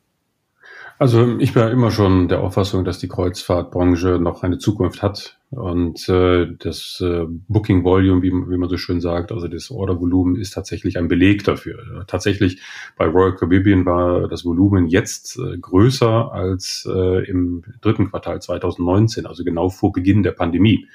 Also 0.97 1.37
ich 1.39 1.53
war 1.55 1.71
immer 1.71 1.91
schon 1.91 2.29
der 2.29 2.39
Auffassung, 2.39 2.85
dass 2.85 2.99
die 2.99 3.09
Kreuzfahrtbranche 3.09 4.17
noch 4.19 4.43
eine 4.43 4.59
Zukunft 4.59 5.01
hat 5.01 5.37
und 5.49 6.07
äh, 6.07 6.47
das 6.57 7.01
äh, 7.01 7.25
Booking 7.47 7.83
Volume, 7.83 8.21
wie, 8.21 8.31
wie 8.31 8.57
man 8.57 8.69
so 8.69 8.77
schön 8.77 9.01
sagt, 9.01 9.33
also 9.33 9.47
das 9.49 9.71
Ordervolumen 9.71 10.37
ist 10.37 10.51
tatsächlich 10.51 10.97
ein 10.97 11.09
Beleg 11.09 11.43
dafür. 11.43 12.05
Tatsächlich 12.07 12.61
bei 12.97 13.07
Royal 13.07 13.35
Caribbean 13.35 13.85
war 13.85 14.27
das 14.29 14.45
Volumen 14.45 14.87
jetzt 14.87 15.37
äh, 15.37 15.57
größer 15.57 16.31
als 16.31 16.87
äh, 16.89 17.29
im 17.29 17.63
dritten 17.81 18.09
Quartal 18.09 18.41
2019, 18.41 19.25
also 19.25 19.43
genau 19.43 19.69
vor 19.69 19.91
Beginn 19.91 20.23
der 20.23 20.31
Pandemie. 20.31 20.87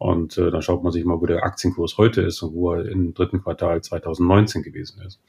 Und 0.00 0.38
äh, 0.38 0.50
dann 0.50 0.62
schaut 0.62 0.82
man 0.82 0.92
sich 0.92 1.04
mal, 1.04 1.20
wo 1.20 1.26
der 1.26 1.44
Aktienkurs 1.44 1.98
heute 1.98 2.22
ist 2.22 2.40
und 2.40 2.54
wo 2.54 2.72
er 2.72 2.86
im 2.86 3.12
dritten 3.12 3.42
Quartal 3.42 3.82
2019 3.82 4.62
gewesen 4.62 5.02
ist. 5.02 5.20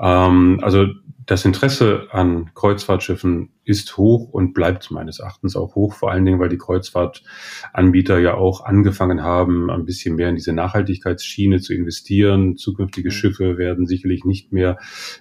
Ähm, 0.00 0.58
also 0.62 0.86
das 1.26 1.44
Interesse 1.44 2.08
an 2.10 2.50
Kreuzfahrtschiffen 2.56 3.50
ist 3.62 3.96
hoch 3.96 4.28
und 4.28 4.52
bleibt 4.52 4.90
meines 4.90 5.20
Erachtens 5.20 5.54
auch 5.54 5.76
hoch, 5.76 5.94
vor 5.94 6.10
allen 6.10 6.24
Dingen, 6.24 6.40
weil 6.40 6.48
die 6.48 6.58
Kreuzfahrtanbieter 6.58 8.18
ja 8.18 8.34
auch 8.34 8.64
angefangen 8.64 9.22
haben, 9.22 9.70
ein 9.70 9.84
bisschen 9.84 10.16
mehr 10.16 10.28
in 10.28 10.34
diese 10.34 10.52
Nachhaltigkeitsschiene 10.52 11.60
zu 11.60 11.72
investieren. 11.72 12.56
Zukünftige 12.56 13.10
mhm. 13.10 13.12
Schiffe 13.12 13.58
werden 13.58 13.86
sicherlich 13.86 14.24
nicht 14.24 14.50
mehr 14.50 14.78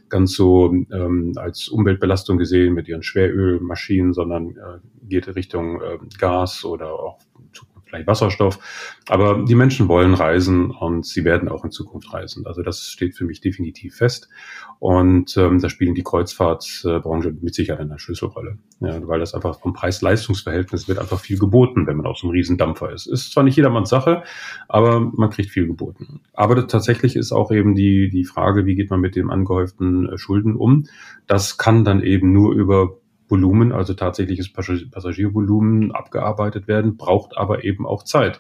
ganz 0.10 0.34
so 0.34 0.74
ähm, 0.91 1.34
als 1.36 1.67
Umweltbelastung 1.67 2.39
gesehen 2.39 2.74
mit 2.74 2.88
ihren 2.88 3.03
Schwerölmaschinen, 3.03 4.13
sondern 4.13 4.50
äh, 4.50 4.79
geht 5.03 5.27
Richtung 5.36 5.79
äh, 5.79 6.00
Gas 6.17 6.65
oder 6.65 6.93
auch 6.93 7.19
vielleicht 7.89 8.08
Wasserstoff. 8.08 8.60
Aber 9.08 9.43
die 9.43 9.55
Menschen 9.55 9.88
wollen 9.88 10.13
reisen 10.13 10.72
und 10.72 11.05
sie 11.05 11.25
werden 11.25 11.50
auch 11.50 11.65
in 11.65 11.72
Zukunft 11.72 12.13
reisen. 12.13 12.46
Also 12.46 12.62
das 12.62 12.88
steht 12.88 13.15
für 13.15 13.25
mich 13.25 13.41
definitiv 13.41 13.96
fest. 13.96 14.29
Und 14.79 15.36
ähm, 15.36 15.60
da 15.60 15.67
spielen 15.67 15.93
die 15.93 16.03
Kreuzfahrtbranche 16.03 17.36
mit 17.41 17.53
Sicherheit 17.53 17.81
eine 17.81 18.00
Schlüsselrolle. 18.00 18.58
Ja, 18.79 19.05
weil 19.08 19.19
das 19.19 19.34
einfach 19.34 19.60
vom 19.60 19.74
Preis-Leistungs-Verhältnis 19.74 20.88
wird 20.88 21.00
einfach 21.00 21.19
viel 21.19 21.38
geboten, 21.38 21.86
wenn 21.86 21.98
man 21.98 22.05
auf 22.05 22.17
so 22.17 22.27
einem 22.27 22.31
Riesendampfer 22.31 22.93
ist. 22.93 23.08
Ist 23.08 23.34
zwar 23.34 23.43
nicht 23.43 23.58
jedermanns 23.58 23.89
Sache, 23.89 24.24
aber 24.69 25.01
man 25.01 25.29
kriegt 25.31 25.50
viel 25.50 25.67
geboten. 25.67 26.22
Aber 26.34 26.65
tatsächlich 26.67 27.17
ist 27.17 27.34
auch 27.34 27.51
eben 27.51 27.75
die, 27.75 28.10
die 28.10 28.24
Frage, 28.24 28.65
wie 28.65 28.75
geht 28.75 28.89
man 28.89 29.01
mit 29.01 29.17
dem 29.17 29.29
angehäuften 29.29 30.08
äh, 30.08 30.17
Schulden 30.17 30.55
um? 30.55 30.86
Das 31.27 31.58
kann 31.58 31.84
dann 31.84 32.01
eben 32.01 32.31
nur 32.31 32.53
über 32.53 33.00
Volumen, 33.29 33.71
also 33.71 33.93
tatsächliches 33.93 34.51
Passagiervolumen 34.51 35.91
abgearbeitet 35.91 36.67
werden, 36.67 36.98
braucht 36.98 37.38
aber 37.38 37.63
eben 37.63 37.86
auch 37.86 38.03
Zeit. 38.03 38.39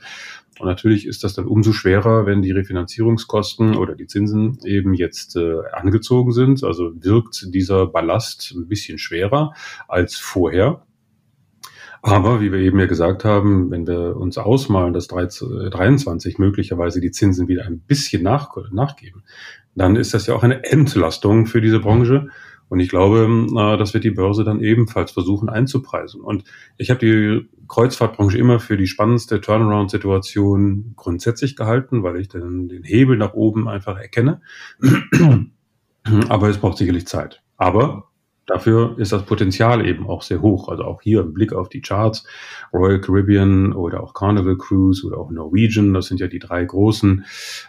Und 0.59 0.67
natürlich 0.67 1.07
ist 1.07 1.23
das 1.23 1.33
dann 1.33 1.47
umso 1.47 1.71
schwerer, 1.71 2.25
wenn 2.25 2.41
die 2.41 2.51
Refinanzierungskosten 2.51 3.77
oder 3.77 3.95
die 3.95 4.07
Zinsen 4.07 4.59
eben 4.65 4.93
jetzt 4.93 5.37
äh, 5.37 5.59
angezogen 5.71 6.33
sind. 6.33 6.63
Also 6.65 6.91
wirkt 7.01 7.53
dieser 7.53 7.87
Ballast 7.87 8.53
ein 8.55 8.67
bisschen 8.67 8.97
schwerer 8.97 9.53
als 9.87 10.17
vorher. 10.17 10.83
Aber 12.01 12.41
wie 12.41 12.51
wir 12.51 12.59
eben 12.59 12.79
ja 12.79 12.85
gesagt 12.85 13.25
haben, 13.25 13.71
wenn 13.71 13.87
wir 13.87 14.15
uns 14.15 14.37
ausmalen, 14.37 14.93
dass 14.93 15.07
23 15.07 16.37
möglicherweise 16.37 17.01
die 17.01 17.11
Zinsen 17.11 17.47
wieder 17.47 17.65
ein 17.65 17.79
bisschen 17.79 18.23
nach, 18.23 18.55
nachgeben, 18.71 19.23
dann 19.75 19.95
ist 19.95 20.13
das 20.13 20.27
ja 20.27 20.35
auch 20.35 20.43
eine 20.43 20.63
Entlastung 20.63 21.45
für 21.45 21.61
diese 21.61 21.79
Branche. 21.79 22.27
Und 22.69 22.79
ich 22.79 22.89
glaube, 22.89 23.25
äh, 23.25 23.77
das 23.77 23.93
wird 23.93 24.03
die 24.03 24.11
Börse 24.11 24.43
dann 24.43 24.61
ebenfalls 24.61 25.11
versuchen 25.11 25.49
einzupreisen. 25.49 26.21
Und 26.21 26.43
ich 26.77 26.89
habe 26.89 26.99
die 26.99 27.49
Kreuzfahrtbranche 27.67 28.37
immer 28.37 28.59
für 28.59 28.77
die 28.77 28.87
spannendste 28.87 29.41
Turnaround-Situation 29.41 30.93
grundsätzlich 30.95 31.55
gehalten, 31.55 32.03
weil 32.03 32.17
ich 32.17 32.29
den, 32.29 32.69
den 32.69 32.83
Hebel 32.83 33.17
nach 33.17 33.33
oben 33.33 33.67
einfach 33.67 33.97
erkenne. 33.97 34.41
Aber 36.29 36.49
es 36.49 36.57
braucht 36.57 36.77
sicherlich 36.77 37.07
Zeit. 37.07 37.41
Aber 37.57 38.09
Dafür 38.49 38.97
ist 38.97 39.11
das 39.11 39.27
Potenzial 39.27 39.85
eben 39.85 40.07
auch 40.07 40.23
sehr 40.23 40.41
hoch. 40.41 40.69
Also 40.69 40.83
auch 40.83 41.03
hier 41.03 41.21
im 41.21 41.33
Blick 41.35 41.53
auf 41.53 41.69
die 41.69 41.81
Charts, 41.81 42.25
Royal 42.73 42.99
Caribbean 42.99 43.73
oder 43.73 44.01
auch 44.01 44.15
Carnival 44.15 44.57
Cruise 44.57 45.05
oder 45.05 45.19
auch 45.19 45.29
Norwegian, 45.29 45.93
das 45.93 46.07
sind 46.07 46.19
ja 46.19 46.25
die 46.25 46.39
drei 46.39 46.65
großen. 46.65 47.25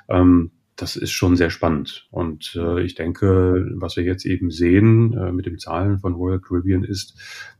Ähm, 0.08 0.52
das 0.80 0.96
ist 0.96 1.12
schon 1.12 1.36
sehr 1.36 1.50
spannend. 1.50 2.08
Und 2.10 2.56
äh, 2.56 2.82
ich 2.82 2.94
denke, 2.94 3.66
was 3.74 3.96
wir 3.96 4.04
jetzt 4.04 4.24
eben 4.24 4.50
sehen 4.50 5.12
äh, 5.12 5.32
mit 5.32 5.46
den 5.46 5.58
Zahlen 5.58 5.98
von 5.98 6.14
Royal 6.14 6.40
Caribbean 6.40 6.84
ist, 6.84 7.14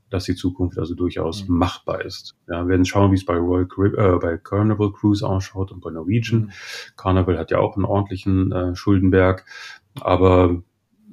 dass 0.09 0.25
die 0.25 0.35
Zukunft 0.35 0.79
also 0.79 0.95
durchaus 0.95 1.47
mhm. 1.47 1.57
machbar 1.57 2.05
ist. 2.05 2.35
Ja, 2.49 2.63
wir 2.63 2.69
werden 2.69 2.85
schauen, 2.85 3.13
wie 3.13 3.17
es 3.17 3.25
bei 3.25 3.37
Royal 3.37 3.67
Carib 3.67 3.97
äh, 3.97 4.19
bei 4.19 4.37
Carnival 4.39 4.93
Cruise 4.93 5.27
ausschaut 5.27 5.71
und 5.71 5.81
bei 5.81 5.91
Norwegian. 5.91 6.41
Mhm. 6.41 6.51
Carnival 6.97 7.39
hat 7.39 7.51
ja 7.51 7.59
auch 7.59 7.77
einen 7.77 7.85
ordentlichen 7.85 8.53
äh, 8.53 8.75
Schuldenberg, 8.75 9.45
aber 10.01 10.63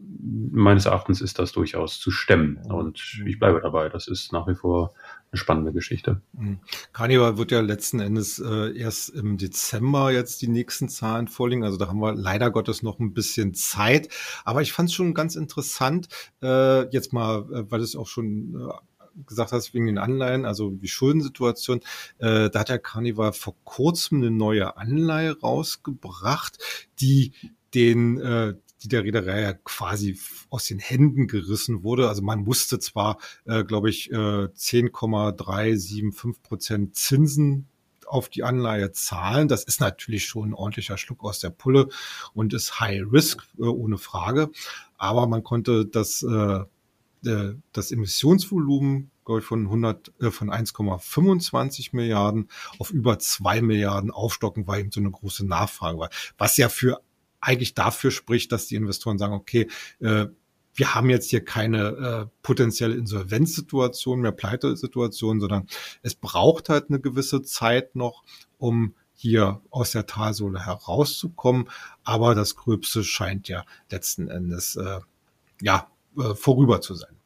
meines 0.10 0.86
Erachtens 0.86 1.22
ist 1.22 1.40
das 1.40 1.52
durchaus 1.52 2.00
zu 2.00 2.12
stemmen. 2.12 2.58
Und 2.70 3.22
ich 3.26 3.40
bleibe 3.40 3.62
dabei. 3.62 3.90
Das 3.90 4.08
ist 4.08 4.32
nach 4.32 4.48
wie 4.48 4.56
vor 4.56 4.94
eine 5.32 5.38
spannende 5.40 5.74
Geschichte. 5.74 6.22
Mhm. 6.34 6.60
Carnival 6.94 7.38
wird 7.38 7.52
ja 7.52 7.60
letzten 7.60 8.00
Endes 8.00 8.40
äh, 8.40 8.78
erst 8.78 9.10
im 9.10 9.38
Dezember 9.38 10.12
jetzt 10.12 10.42
die 10.42 10.48
nächsten 10.48 10.90
Zahlen 10.90 11.28
vorliegen. 11.28 11.64
Also 11.64 11.78
da 11.78 11.88
haben 11.88 12.00
wir 12.00 12.14
leider 12.14 12.52
Gottes 12.52 12.84
noch 12.84 13.00
ein 13.00 13.14
bisschen 13.14 13.54
Zeit. 13.54 14.10
Aber 14.46 14.62
ich 14.62 14.74
fand 14.74 14.90
es 14.90 14.96
schon 14.96 15.14
ganz 15.14 15.36
interessant, 15.36 16.08
äh, 16.42 16.88
jetzt 16.90 17.14
mal, 17.14 17.42
äh, 17.52 17.70
weil 17.70 17.82
es 17.82 17.96
auch 17.96 18.08
schon 18.08 18.56
äh, 18.56 19.24
gesagt 19.26 19.52
hast, 19.52 19.74
wegen 19.74 19.88
den 19.88 19.98
Anleihen, 19.98 20.46
also 20.46 20.70
die 20.70 20.88
Schuldensituation, 20.88 21.82
äh, 22.20 22.50
da 22.50 22.60
hat 22.60 22.70
der 22.70 22.80
Carnival 22.80 23.34
vor 23.34 23.56
kurzem 23.64 24.20
eine 24.20 24.32
neue 24.32 24.78
Anleihe 24.78 25.40
rausgebracht, 25.40 26.58
die 27.00 27.34
den 27.74 28.20
äh, 28.20 28.54
die 28.84 28.88
der 28.88 29.04
Reederei 29.04 29.42
ja 29.42 29.54
quasi 29.54 30.20
aus 30.50 30.66
den 30.66 30.80
Händen 30.80 31.28
gerissen 31.28 31.84
wurde. 31.84 32.08
Also 32.10 32.22
man 32.22 32.40
musste 32.40 32.80
zwar, 32.80 33.18
äh, 33.46 33.64
glaube 33.64 33.90
ich, 33.90 34.12
äh, 34.12 34.54
10,375 34.54 36.44
Prozent 36.44 36.96
Zinsen 36.96 37.68
auf 38.06 38.30
die 38.30 38.44
Anleihe 38.44 38.92
zahlen. 38.92 39.48
Das 39.48 39.64
ist 39.64 39.82
natürlich 39.82 40.26
schon 40.26 40.50
ein 40.50 40.54
ordentlicher 40.54 40.98
Schluck 40.98 41.24
aus 41.24 41.40
der 41.40 41.50
Pulle 41.50 41.90
und 42.34 42.54
ist 42.54 42.80
High 42.80 43.04
Risk, 43.12 43.44
äh, 43.58 43.64
ohne 43.64 43.98
Frage. 43.98 44.50
Aber 44.98 45.28
man 45.28 45.44
konnte 45.44 45.86
das, 45.86 46.24
äh, 46.24 46.64
äh 47.26 47.56
das 47.74 47.92
Emissionsvolumen 47.92 49.12
glaube 49.28 49.42
ich, 49.42 49.46
von 49.46 49.70
100, 49.70 50.14
äh, 50.22 50.32
von 50.32 50.50
1,25 50.50 51.90
Milliarden 51.92 52.48
auf 52.80 52.92
über 52.92 53.20
2 53.20 53.62
Milliarden 53.62 54.10
aufstocken, 54.10 54.68
weil 54.68 54.80
eben 54.80 54.92
so 54.92 55.02
eine 55.02 55.12
große 55.12 55.46
Nachfrage 55.46 56.00
war. 56.00 56.10
Was 56.38 56.56
ja 56.56 56.70
für 56.70 57.02
eigentlich 57.48 57.74
dafür 57.74 58.12
spricht, 58.12 58.52
dass 58.52 58.68
die 58.68 58.76
Investoren 58.76 59.18
sagen, 59.18 59.34
okay, 59.34 59.68
äh, 60.00 60.26
wir 60.74 60.94
haben 60.94 61.10
jetzt 61.10 61.30
hier 61.30 61.44
keine 61.44 61.88
äh, 61.88 62.38
potenzielle 62.44 62.96
Insolvenzsituation 62.96 64.20
mehr, 64.22 64.32
Pleitesituation, 64.32 65.40
sondern 65.40 65.68
es 66.04 66.14
braucht 66.14 66.70
halt 66.70 66.90
eine 66.90 67.00
gewisse 67.00 67.42
Zeit 67.42 67.96
noch, 67.96 68.24
um 68.60 68.94
hier 69.14 69.62
aus 69.72 69.92
der 69.92 70.06
Talsohle 70.06 70.64
herauszukommen. 70.64 71.70
Aber 72.04 72.36
das 72.36 72.56
Gröbste 72.56 73.04
scheint 73.04 73.48
ja 73.48 73.66
letzten 73.90 74.28
Endes 74.28 74.76
äh, 74.76 75.00
ja 75.62 75.90
äh, 76.18 76.36
vorüber 76.36 76.82
zu 76.82 76.94
sein. 76.94 77.17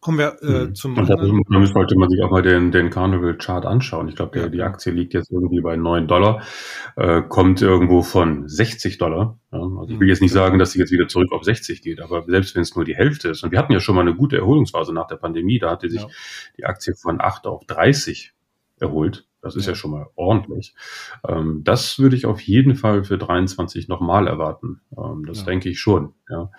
Kommen 0.00 0.16
wir 0.16 0.38
äh, 0.40 0.66
mhm. 0.66 0.74
zum 0.74 0.96
Und 0.96 1.10
anderen. 1.10 1.42
Da 1.50 1.66
sollte 1.66 1.94
man 1.94 2.08
sich 2.08 2.22
auch 2.22 2.30
mal 2.30 2.40
den, 2.40 2.72
den 2.72 2.88
Carnival 2.88 3.36
Chart 3.36 3.66
anschauen. 3.66 4.08
Ich 4.08 4.16
glaube, 4.16 4.38
ja. 4.38 4.48
die 4.48 4.62
Aktie 4.62 4.92
liegt 4.92 5.12
jetzt 5.12 5.30
irgendwie 5.30 5.60
bei 5.60 5.76
9 5.76 6.06
Dollar, 6.06 6.42
äh, 6.96 7.20
kommt 7.20 7.60
irgendwo 7.60 8.00
von 8.00 8.48
60 8.48 8.96
Dollar. 8.96 9.38
Ja, 9.52 9.58
also 9.58 9.88
ich 9.88 10.00
will 10.00 10.08
jetzt 10.08 10.22
nicht 10.22 10.32
sagen, 10.32 10.58
dass 10.58 10.72
sie 10.72 10.78
jetzt 10.78 10.90
wieder 10.90 11.06
zurück 11.06 11.32
auf 11.32 11.44
60 11.44 11.82
geht, 11.82 12.00
aber 12.00 12.24
selbst 12.26 12.54
wenn 12.54 12.62
es 12.62 12.74
nur 12.74 12.86
die 12.86 12.96
Hälfte 12.96 13.28
ist. 13.28 13.42
Und 13.42 13.52
wir 13.52 13.58
hatten 13.58 13.74
ja 13.74 13.80
schon 13.80 13.94
mal 13.94 14.00
eine 14.00 14.14
gute 14.14 14.38
Erholungsphase 14.38 14.94
nach 14.94 15.06
der 15.06 15.16
Pandemie, 15.16 15.58
da 15.58 15.70
hatte 15.70 15.90
sich 15.90 16.00
ja. 16.00 16.08
die 16.56 16.64
Aktie 16.64 16.94
von 16.94 17.20
8 17.20 17.46
auf 17.46 17.66
30 17.66 18.32
erholt. 18.78 19.26
Das 19.42 19.56
ist 19.56 19.66
ja, 19.66 19.72
ja 19.72 19.76
schon 19.76 19.92
mal 19.92 20.06
ordentlich. 20.16 20.74
Ähm, 21.26 21.62
das 21.64 21.98
würde 21.98 22.16
ich 22.16 22.26
auf 22.26 22.40
jeden 22.40 22.74
Fall 22.74 23.04
für 23.04 23.18
23 23.18 23.88
nochmal 23.88 24.26
erwarten. 24.26 24.80
Ähm, 24.96 25.24
das 25.26 25.40
ja. 25.40 25.44
denke 25.46 25.68
ich 25.68 25.80
schon. 25.80 26.14
Ja. 26.28 26.50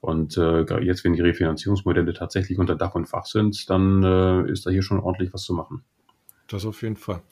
Und 0.00 0.36
äh, 0.36 0.62
jetzt, 0.82 1.04
wenn 1.04 1.12
die 1.12 1.20
Refinanzierungsmodelle 1.20 2.14
tatsächlich 2.14 2.58
unter 2.58 2.76
Dach 2.76 2.94
und 2.94 3.06
Fach 3.06 3.26
sind, 3.26 3.68
dann 3.68 4.02
äh, 4.02 4.50
ist 4.50 4.66
da 4.66 4.70
hier 4.70 4.82
schon 4.82 5.00
ordentlich 5.00 5.32
was 5.32 5.42
zu 5.42 5.54
machen. 5.54 5.84
Das 6.50 6.66
auf 6.66 6.82
jeden 6.82 6.96
Fall. 6.96 7.22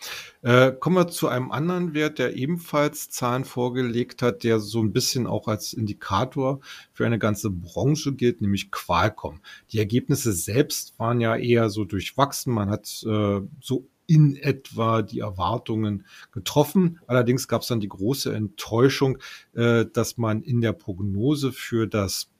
Äh, 0.42 0.70
kommen 0.70 0.94
wir 0.94 1.08
zu 1.08 1.26
einem 1.26 1.50
anderen 1.50 1.92
Wert, 1.92 2.20
der 2.20 2.36
ebenfalls 2.36 3.10
Zahlen 3.10 3.44
vorgelegt 3.44 4.22
hat, 4.22 4.44
der 4.44 4.60
so 4.60 4.80
ein 4.80 4.92
bisschen 4.92 5.26
auch 5.26 5.48
als 5.48 5.72
Indikator 5.72 6.60
für 6.92 7.04
eine 7.04 7.18
ganze 7.18 7.50
Branche 7.50 8.14
gilt, 8.14 8.40
nämlich 8.40 8.70
Qualcomm. 8.70 9.40
Die 9.72 9.80
Ergebnisse 9.80 10.32
selbst 10.32 10.96
waren 11.00 11.20
ja 11.20 11.34
eher 11.34 11.68
so 11.68 11.84
durchwachsen. 11.84 12.54
Man 12.54 12.70
hat 12.70 13.04
äh, 13.08 13.40
so 13.60 13.88
in 14.08 14.36
etwa 14.36 15.02
die 15.02 15.20
Erwartungen 15.20 16.06
getroffen. 16.32 16.98
Allerdings 17.06 17.46
gab 17.46 17.62
es 17.62 17.68
dann 17.68 17.78
die 17.78 17.90
große 17.90 18.34
Enttäuschung, 18.34 19.18
äh, 19.54 19.84
dass 19.84 20.16
man 20.16 20.42
in 20.42 20.62
der 20.62 20.72
Prognose 20.72 21.52
für 21.52 21.86
das 21.86 22.30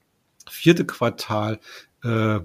vierte 0.50 0.86
Quartal 0.86 1.60
äh, 2.02 2.40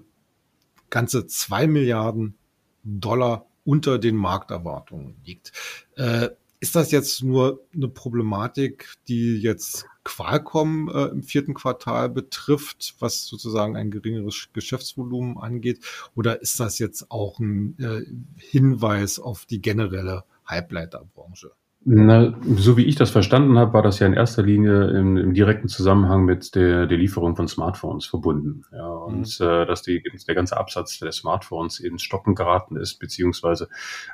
ganze 0.89 1.25
zwei 1.25 1.67
Milliarden 1.67 2.35
Dollar 2.83 3.47
unter 3.63 3.97
den 3.97 4.17
Markterwartungen 4.17 5.15
liegt. 5.23 5.53
Äh, 5.95 6.29
ist 6.59 6.75
das 6.75 6.91
jetzt 6.91 7.23
nur 7.23 7.65
eine 7.73 7.87
Problematik, 7.87 8.93
die 9.07 9.37
jetzt 9.37 9.85
Qualcomm 10.03 10.89
äh, 10.89 11.05
im 11.05 11.23
vierten 11.23 11.53
Quartal 11.53 12.09
betrifft, 12.09 12.95
was 12.99 13.25
sozusagen 13.25 13.75
ein 13.75 13.91
geringeres 13.91 14.49
Geschäftsvolumen 14.53 15.37
angeht? 15.37 15.79
Oder 16.15 16.41
ist 16.41 16.59
das 16.59 16.79
jetzt 16.79 17.09
auch 17.11 17.39
ein 17.39 17.77
äh, 17.79 18.03
Hinweis 18.37 19.19
auf 19.19 19.45
die 19.45 19.61
generelle 19.61 20.25
Halbleiterbranche? 20.45 21.51
Na, 21.85 22.33
so 22.55 22.77
wie 22.77 22.85
ich 22.85 22.95
das 22.95 23.09
verstanden 23.09 23.57
habe, 23.57 23.73
war 23.73 23.81
das 23.81 23.99
ja 23.99 24.07
in 24.07 24.13
erster 24.13 24.41
Linie 24.41 24.89
im, 24.91 25.17
im 25.17 25.33
direkten 25.33 25.67
Zusammenhang 25.67 26.23
mit 26.23 26.55
der, 26.55 26.87
der 26.87 26.97
Lieferung 26.97 27.35
von 27.35 27.49
Smartphones 27.49 28.05
verbunden. 28.05 28.63
Ja, 28.71 28.87
und 28.87 29.39
mhm. 29.39 29.45
äh, 29.45 29.65
dass 29.65 29.81
die, 29.81 30.01
der 30.25 30.35
ganze 30.35 30.55
Absatz 30.55 30.99
der 30.99 31.11
Smartphones 31.11 31.81
ins 31.81 32.01
Stocken 32.01 32.35
geraten 32.35 32.77
ist, 32.77 32.99
beziehungsweise 32.99 33.67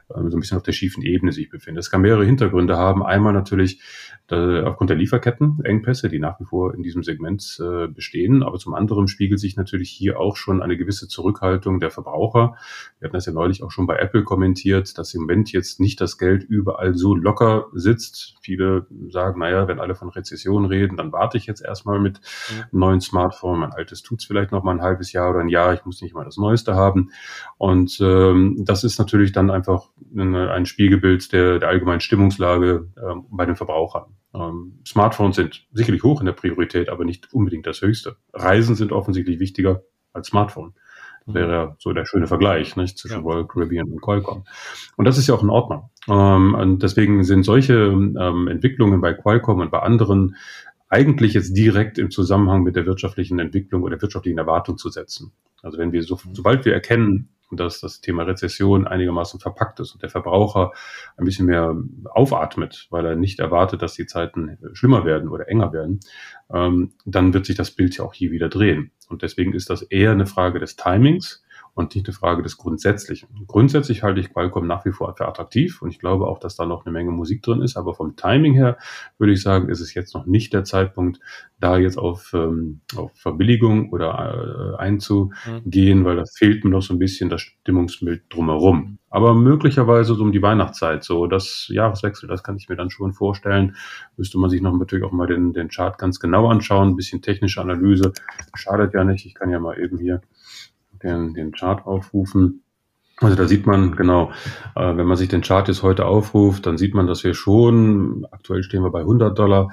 äh, 0.10 0.13
so 0.29 0.38
ein 0.38 0.39
bisschen 0.39 0.58
auf 0.58 0.63
der 0.63 0.71
schiefen 0.71 1.03
Ebene 1.03 1.32
sich 1.32 1.49
befindet. 1.49 1.84
Es 1.84 1.91
kann 1.91 2.01
mehrere 2.01 2.25
Hintergründe 2.25 2.75
haben. 2.75 3.03
Einmal 3.03 3.34
natürlich 3.34 3.82
äh, 4.32 4.62
aufgrund 4.62 4.89
der 4.89 4.97
Lieferketten, 4.97 5.63
Engpässe, 5.63 6.10
die 6.10 6.19
nach 6.19 6.39
wie 6.39 6.45
vor 6.45 6.73
in 6.73 6.82
diesem 6.82 7.03
Segment 7.03 7.60
äh, 7.62 7.88
bestehen. 7.88 8.41
Aber 8.41 8.58
zum 8.58 8.73
anderen 8.73 9.08
spiegelt 9.08 9.39
sich 9.39 9.58
natürlich 9.58 9.91
hier 9.91 10.19
auch 10.19 10.38
schon 10.38 10.63
eine 10.63 10.75
gewisse 10.75 11.08
Zurückhaltung 11.08 11.79
der 11.79 11.91
Verbraucher. 11.91 12.55
Wir 12.99 13.08
hatten 13.08 13.15
das 13.15 13.27
ja 13.27 13.34
neulich 13.34 13.62
auch 13.62 13.71
schon 13.71 13.86
bei 13.86 13.97
Apple 13.97 14.23
kommentiert, 14.23 14.97
dass 14.97 15.13
im 15.13 15.21
Moment 15.21 15.51
jetzt 15.51 15.79
nicht 15.79 16.01
das 16.01 16.17
Geld 16.17 16.43
überall 16.43 16.95
so 16.95 17.13
locker 17.13 17.59
sitzt. 17.74 18.36
Viele 18.41 18.88
sagen, 19.10 19.39
naja, 19.39 19.67
wenn 19.67 19.80
alle 19.80 19.95
von 19.95 20.10
Rezession 20.10 20.65
reden, 20.65 20.98
dann 20.98 21.12
warte 21.12 21.38
ich 21.38 21.45
jetzt 21.45 21.62
erstmal 21.62 22.00
mit 22.00 22.19
einem 22.50 22.67
neuen 22.72 23.02
Smartphone. 23.02 23.60
Mein 23.60 23.74
altes 23.74 24.02
tut's 24.02 24.26
vielleicht 24.26 24.52
noch 24.52 24.63
mal 24.63 24.72
ein 24.72 24.82
halbes 24.82 25.12
Jahr 25.12 25.30
oder 25.32 25.39
ein 25.39 25.50
Jahr. 25.50 25.74
Ich 25.74 25.86
muss 25.86 26.02
nicht 26.02 26.13
mal 26.13 26.26
das 26.26 26.38
Neueste 26.38 26.76
haben. 26.76 27.12
Und 27.58 28.00
ähm, 28.02 28.63
das 28.65 28.84
ist 28.84 29.00
natürlich 29.00 29.32
dann 29.32 29.50
einfach 29.52 29.89
eine, 30.15 30.52
ein 30.52 30.65
Spiegelbild 30.65 31.32
der, 31.32 31.60
der 31.60 31.69
allgemeinen 31.69 32.02
Stimmungslage 32.02 32.88
ähm, 32.98 33.26
bei 33.30 33.45
den 33.45 33.56
Verbrauchern. 33.56 34.15
Ähm, 34.34 34.80
Smartphones 34.86 35.36
sind 35.36 35.67
sicherlich 35.72 36.04
hoch 36.04 36.19
in 36.19 36.26
der 36.26 36.34
Priorität, 36.34 36.89
aber 36.89 37.06
nicht 37.06 37.34
unbedingt 37.34 37.65
das 37.65 37.82
Höchste. 37.82 38.17
Reisen 38.34 38.76
sind 38.76 38.91
offensichtlich 38.91 39.39
wichtiger 39.39 39.84
als 40.13 40.28
Smartphone 40.28 40.74
wäre 41.34 41.52
ja 41.52 41.76
so 41.80 41.94
der 41.94 42.06
schöne 42.06 42.28
Vergleich 42.28 42.76
nicht, 42.76 42.98
zwischen 42.98 43.18
ja. 43.18 43.24
Royal 43.24 43.48
Caribbean 43.48 43.89
und 43.89 44.02
Qualcomm. 44.02 44.46
Und 44.98 45.06
das 45.06 45.18
ist 45.18 45.28
ja 45.28 45.36
auch 45.36 45.44
in 45.44 45.50
Ordnung. 45.50 45.89
Ähm, 46.08 46.56
und 46.56 46.84
deswegen 46.84 47.24
sind 47.24 47.44
solche 47.44 47.74
ähm, 47.74 48.48
Entwicklungen 48.48 49.02
bei 49.02 49.13
Qualcomm 49.13 49.60
und 49.60 49.72
bei 49.72 49.80
anderen 49.80 50.36
eigentlich 50.89 51.34
jetzt 51.34 51.56
direkt 51.56 52.00
im 52.00 52.10
Zusammenhang 52.10 52.63
mit 52.63 52.76
der 52.76 52.86
wirtschaftlichen 52.86 53.39
Entwicklung 53.39 53.84
oder 53.84 54.02
wirtschaftlichen 54.02 54.39
Erwartung 54.39 54.78
zu 54.78 54.89
setzen. 54.89 55.32
Also 55.62 55.78
wenn 55.78 55.92
wir 55.92 56.04
so, 56.04 56.15
mhm. 56.15 56.34
sobald 56.34 56.65
wir 56.65 56.74
erkennen, 56.74 57.30
dass 57.57 57.79
das 57.79 58.01
Thema 58.01 58.23
Rezession 58.23 58.88
einigermaßen 58.88 59.39
verpackt 59.39 59.79
ist 59.79 59.93
und 59.93 60.01
der 60.03 60.09
Verbraucher 60.09 60.71
ein 61.17 61.25
bisschen 61.25 61.45
mehr 61.45 61.75
aufatmet, 62.12 62.88
weil 62.89 63.05
er 63.05 63.15
nicht 63.15 63.39
erwartet, 63.39 63.81
dass 63.81 63.93
die 63.93 64.05
Zeiten 64.05 64.57
schlimmer 64.73 65.05
werden 65.05 65.29
oder 65.29 65.49
enger 65.49 65.73
werden, 65.73 65.99
ähm, 66.53 66.93
dann 67.05 67.33
wird 67.33 67.45
sich 67.45 67.55
das 67.55 67.71
Bild 67.71 67.97
ja 67.97 68.05
auch 68.05 68.13
hier 68.13 68.31
wieder 68.31 68.49
drehen. 68.49 68.91
Und 69.07 69.21
deswegen 69.23 69.53
ist 69.53 69.69
das 69.69 69.81
eher 69.81 70.12
eine 70.12 70.25
Frage 70.25 70.59
des 70.59 70.75
Timings 70.75 71.43
und 71.80 71.96
nicht 71.96 72.08
eine 72.08 72.13
Frage 72.13 72.44
des 72.44 72.58
Grundsätzlichen. 72.58 73.30
Grundsätzlich 73.48 74.04
halte 74.04 74.20
ich 74.20 74.34
Qualcomm 74.34 74.68
nach 74.68 74.86
wie 74.86 74.92
vor 74.92 75.15
für 75.15 75.28
attraktiv 75.28 75.82
und 75.82 75.89
ich 75.89 76.00
glaube 76.00 76.28
auch, 76.28 76.38
dass 76.38 76.56
da 76.56 76.65
noch 76.65 76.86
eine 76.86 76.92
Menge 76.92 77.12
Musik 77.12 77.42
drin 77.42 77.62
ist. 77.62 77.78
Aber 77.78 77.94
vom 77.94 78.18
Timing 78.18 78.54
her 78.54 78.78
würde 79.18 79.34
ich 79.34 79.42
sagen, 79.42 79.70
ist 79.70 79.80
es 79.80 79.94
jetzt 79.94 80.13
noch 80.13 80.26
nicht 80.26 80.54
der 80.54 80.65
Zeitpunkt, 80.65 81.20
da 81.60 81.78
jetzt 81.78 81.98
auf, 81.98 82.34
ähm, 82.34 82.82
auf 82.96 83.12
Verbilligung 83.15 83.92
oder 83.92 84.76
äh, 84.76 84.78
einzugehen, 84.78 86.00
mhm. 86.00 86.06
weil 86.06 86.18
da 86.18 86.24
fehlt 86.26 86.63
mir 86.65 86.72
noch 86.72 86.82
so 86.82 86.94
ein 86.94 87.00
bisschen 87.00 87.30
das 87.30 87.42
Stimmungsbild 87.42 88.24
drumherum. 88.30 89.00
Aber 89.10 89.34
möglicherweise 89.34 90.13
so 90.13 90.24
um 90.24 90.32
die 90.32 90.42
Weihnachtszeit, 90.42 91.04
so 91.04 91.26
das 91.28 91.68
Jahreswechsel, 91.70 92.28
das 92.28 92.44
kann 92.44 92.58
ich 92.58 92.70
mir 92.70 92.76
dann 92.76 92.92
schon 92.92 93.13
vorstellen. 93.13 93.76
Müsste 94.18 94.38
man 94.38 94.50
sich 94.50 94.62
noch 94.62 94.78
natürlich 94.78 95.04
auch 95.04 95.12
mal 95.12 95.26
den, 95.26 95.54
den 95.54 95.70
Chart 95.70 95.98
ganz 95.98 96.20
genau 96.20 96.48
anschauen, 96.48 96.89
ein 96.89 96.96
bisschen 96.96 97.22
technische 97.22 97.62
Analyse. 97.62 98.13
Schadet 98.54 98.94
ja 98.94 99.04
nicht. 99.04 99.26
Ich 99.26 99.34
kann 99.34 99.50
ja 99.50 99.60
mal 99.60 99.80
eben 99.80 99.98
hier 99.98 100.22
den, 101.03 101.33
den 101.33 101.51
Chart 101.51 101.85
aufrufen. 101.85 102.63
Also 103.17 103.35
da 103.35 103.47
sieht 103.47 103.65
man 103.65 103.95
genau, 103.95 104.31
äh, 104.75 104.95
wenn 104.95 105.05
man 105.05 105.17
sich 105.17 105.27
den 105.27 105.41
Chart 105.41 105.67
jetzt 105.67 105.83
heute 105.83 106.05
aufruft, 106.05 106.65
dann 106.65 106.77
sieht 106.77 106.93
man, 106.93 107.07
dass 107.07 107.23
wir 107.23 107.33
schon, 107.33 108.25
aktuell 108.31 108.63
stehen 108.63 108.83
wir 108.83 108.91
bei 108.91 109.01
100 109.01 109.38
Dollar, 109.38 109.69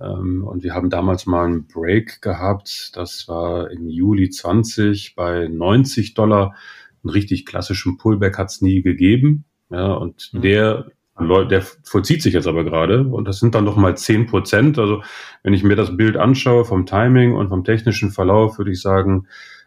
ähm, 0.00 0.44
und 0.44 0.62
wir 0.62 0.74
haben 0.74 0.90
damals 0.90 1.26
mal 1.26 1.46
einen 1.46 1.66
Break 1.66 2.20
gehabt, 2.22 2.96
das 2.96 3.28
war 3.28 3.70
im 3.70 3.88
Juli 3.88 4.30
20 4.30 5.14
bei 5.16 5.48
90 5.48 6.14
Dollar. 6.14 6.54
Einen 7.02 7.10
richtig 7.10 7.46
klassischen 7.46 7.96
Pullback 7.96 8.38
hat 8.38 8.50
es 8.50 8.60
nie 8.60 8.82
gegeben. 8.82 9.44
Ja, 9.70 9.92
und 9.94 10.30
mhm. 10.32 10.42
der 10.42 10.86
der 11.18 11.62
vollzieht 11.82 12.20
sich 12.20 12.34
jetzt 12.34 12.46
aber 12.46 12.62
gerade 12.62 13.06
und 13.06 13.26
das 13.26 13.38
sind 13.38 13.54
dann 13.54 13.64
noch 13.64 13.76
mal 13.76 13.96
zehn 13.96 14.26
Prozent. 14.26 14.78
Also 14.78 15.02
wenn 15.42 15.54
ich 15.54 15.62
mir 15.62 15.74
das 15.74 15.96
Bild 15.96 16.18
anschaue 16.18 16.66
vom 16.66 16.84
Timing 16.84 17.34
und 17.34 17.48
vom 17.48 17.64
technischen 17.64 18.10
Verlauf, 18.10 18.58
würde 18.58 18.72
ich 18.72 18.82
sagen, 18.82 19.26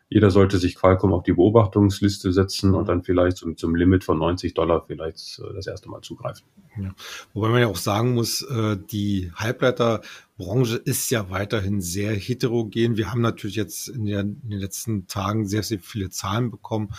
jeder 0.09 0.31
sollte 0.31 0.57
sich 0.57 0.75
Qualcomm 0.75 1.13
auf 1.13 1.23
die 1.23 1.31
Beobachtungsliste 1.33 2.33
setzen 2.33 2.73
und 2.73 2.89
dann 2.89 3.03
vielleicht 3.03 3.37
zum, 3.37 3.55
zum 3.57 3.75
Limit 3.75 4.03
von 4.03 4.17
90 4.17 4.55
Dollar 4.55 4.83
vielleicht 4.87 5.39
äh, 5.39 5.53
das 5.53 5.67
erste 5.67 5.87
Mal 5.87 6.01
zugreifen. 6.01 6.47
Ja. 6.81 6.95
Wobei 7.33 7.49
man 7.49 7.61
ja 7.61 7.67
auch 7.67 7.77
sagen 7.77 8.15
muss, 8.15 8.41
äh, 8.41 8.77
die 8.91 9.31
Halbleiterbranche 9.35 10.77
ist 10.77 11.11
ja 11.11 11.29
weiterhin 11.29 11.79
sehr 11.81 12.15
heterogen. 12.15 12.97
Wir 12.97 13.11
haben 13.11 13.21
natürlich 13.21 13.55
jetzt 13.55 13.87
in, 13.87 14.05
der, 14.05 14.21
in 14.21 14.49
den 14.49 14.59
letzten 14.59 15.05
Tagen 15.05 15.47
sehr, 15.47 15.61
sehr 15.61 15.77
viele 15.79 16.09
Zahlen 16.09 16.49
bekommen 16.49 16.89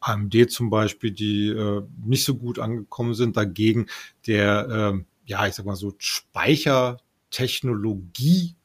AMD 0.00 0.50
zum 0.50 0.70
Beispiel, 0.70 1.10
die 1.12 1.48
äh, 1.48 1.82
nicht 2.04 2.24
so 2.24 2.36
gut 2.36 2.58
angekommen 2.58 3.12
sind. 3.14 3.36
Dagegen 3.36 3.86
der, 4.26 4.94
äh, 4.94 4.98
ja, 5.26 5.46
ich 5.46 5.52
sag 5.54 5.66
mal 5.66 5.76
so, 5.76 5.92
Speichertechnologie 5.98 8.56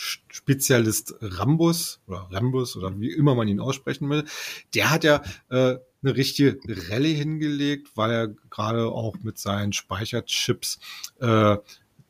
Spezialist 0.00 1.14
Rambus 1.20 2.00
oder 2.06 2.26
Rambus 2.30 2.74
oder 2.76 2.98
wie 2.98 3.12
immer 3.12 3.34
man 3.34 3.48
ihn 3.48 3.60
aussprechen 3.60 4.08
will, 4.08 4.24
der 4.74 4.90
hat 4.90 5.04
ja 5.04 5.22
äh, 5.50 5.76
eine 6.02 6.16
richtige 6.16 6.58
Rallye 6.88 7.12
hingelegt, 7.12 7.90
weil 7.96 8.10
er 8.10 8.28
gerade 8.48 8.86
auch 8.86 9.16
mit 9.22 9.36
seinen 9.38 9.74
Speicherchips 9.74 10.78
äh, 11.20 11.58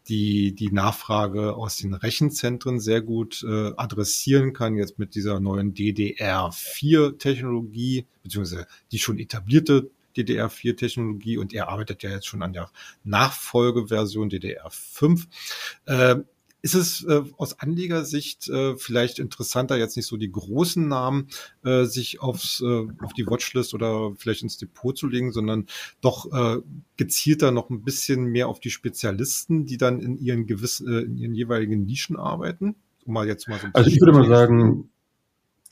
die, 0.08 0.54
die 0.54 0.70
Nachfrage 0.70 1.56
aus 1.56 1.78
den 1.78 1.94
Rechenzentren 1.94 2.78
sehr 2.78 3.02
gut 3.02 3.42
äh, 3.42 3.72
adressieren 3.76 4.52
kann, 4.52 4.76
jetzt 4.76 5.00
mit 5.00 5.16
dieser 5.16 5.40
neuen 5.40 5.74
DDR4-Technologie, 5.74 8.06
beziehungsweise 8.22 8.68
die 8.92 9.00
schon 9.00 9.18
etablierte 9.18 9.90
DDR4-Technologie 10.16 11.38
und 11.38 11.52
er 11.52 11.68
arbeitet 11.68 12.04
ja 12.04 12.10
jetzt 12.10 12.26
schon 12.26 12.42
an 12.42 12.52
der 12.52 12.70
Nachfolgeversion 13.04 14.28
DDR5. 14.30 15.26
Äh, 15.86 16.16
ist 16.62 16.74
es 16.74 17.04
äh, 17.04 17.22
aus 17.36 17.58
Anlegersicht 17.60 18.48
äh, 18.48 18.76
vielleicht 18.76 19.18
interessanter, 19.18 19.76
jetzt 19.78 19.96
nicht 19.96 20.06
so 20.06 20.16
die 20.16 20.30
großen 20.30 20.86
Namen 20.86 21.28
äh, 21.64 21.84
sich 21.84 22.20
aufs, 22.20 22.60
äh, 22.60 22.86
auf 23.02 23.12
die 23.12 23.26
Watchlist 23.26 23.74
oder 23.74 24.12
vielleicht 24.16 24.42
ins 24.42 24.58
Depot 24.58 24.96
zu 24.96 25.06
legen, 25.06 25.32
sondern 25.32 25.66
doch 26.00 26.30
äh, 26.32 26.60
gezielter 26.96 27.50
noch 27.50 27.70
ein 27.70 27.82
bisschen 27.82 28.26
mehr 28.26 28.48
auf 28.48 28.60
die 28.60 28.70
Spezialisten, 28.70 29.66
die 29.66 29.78
dann 29.78 30.00
in 30.00 30.18
ihren 30.18 30.46
gewissen, 30.46 30.88
äh, 30.88 31.00
in 31.00 31.16
ihren 31.16 31.34
jeweiligen 31.34 31.84
Nischen 31.84 32.16
arbeiten? 32.16 32.76
Um 33.04 33.14
mal 33.14 33.26
jetzt 33.26 33.48
mal 33.48 33.58
so 33.58 33.66
also 33.72 33.90
ich 33.90 34.00
würde 34.00 34.12
mal 34.12 34.28
sagen, 34.28 34.90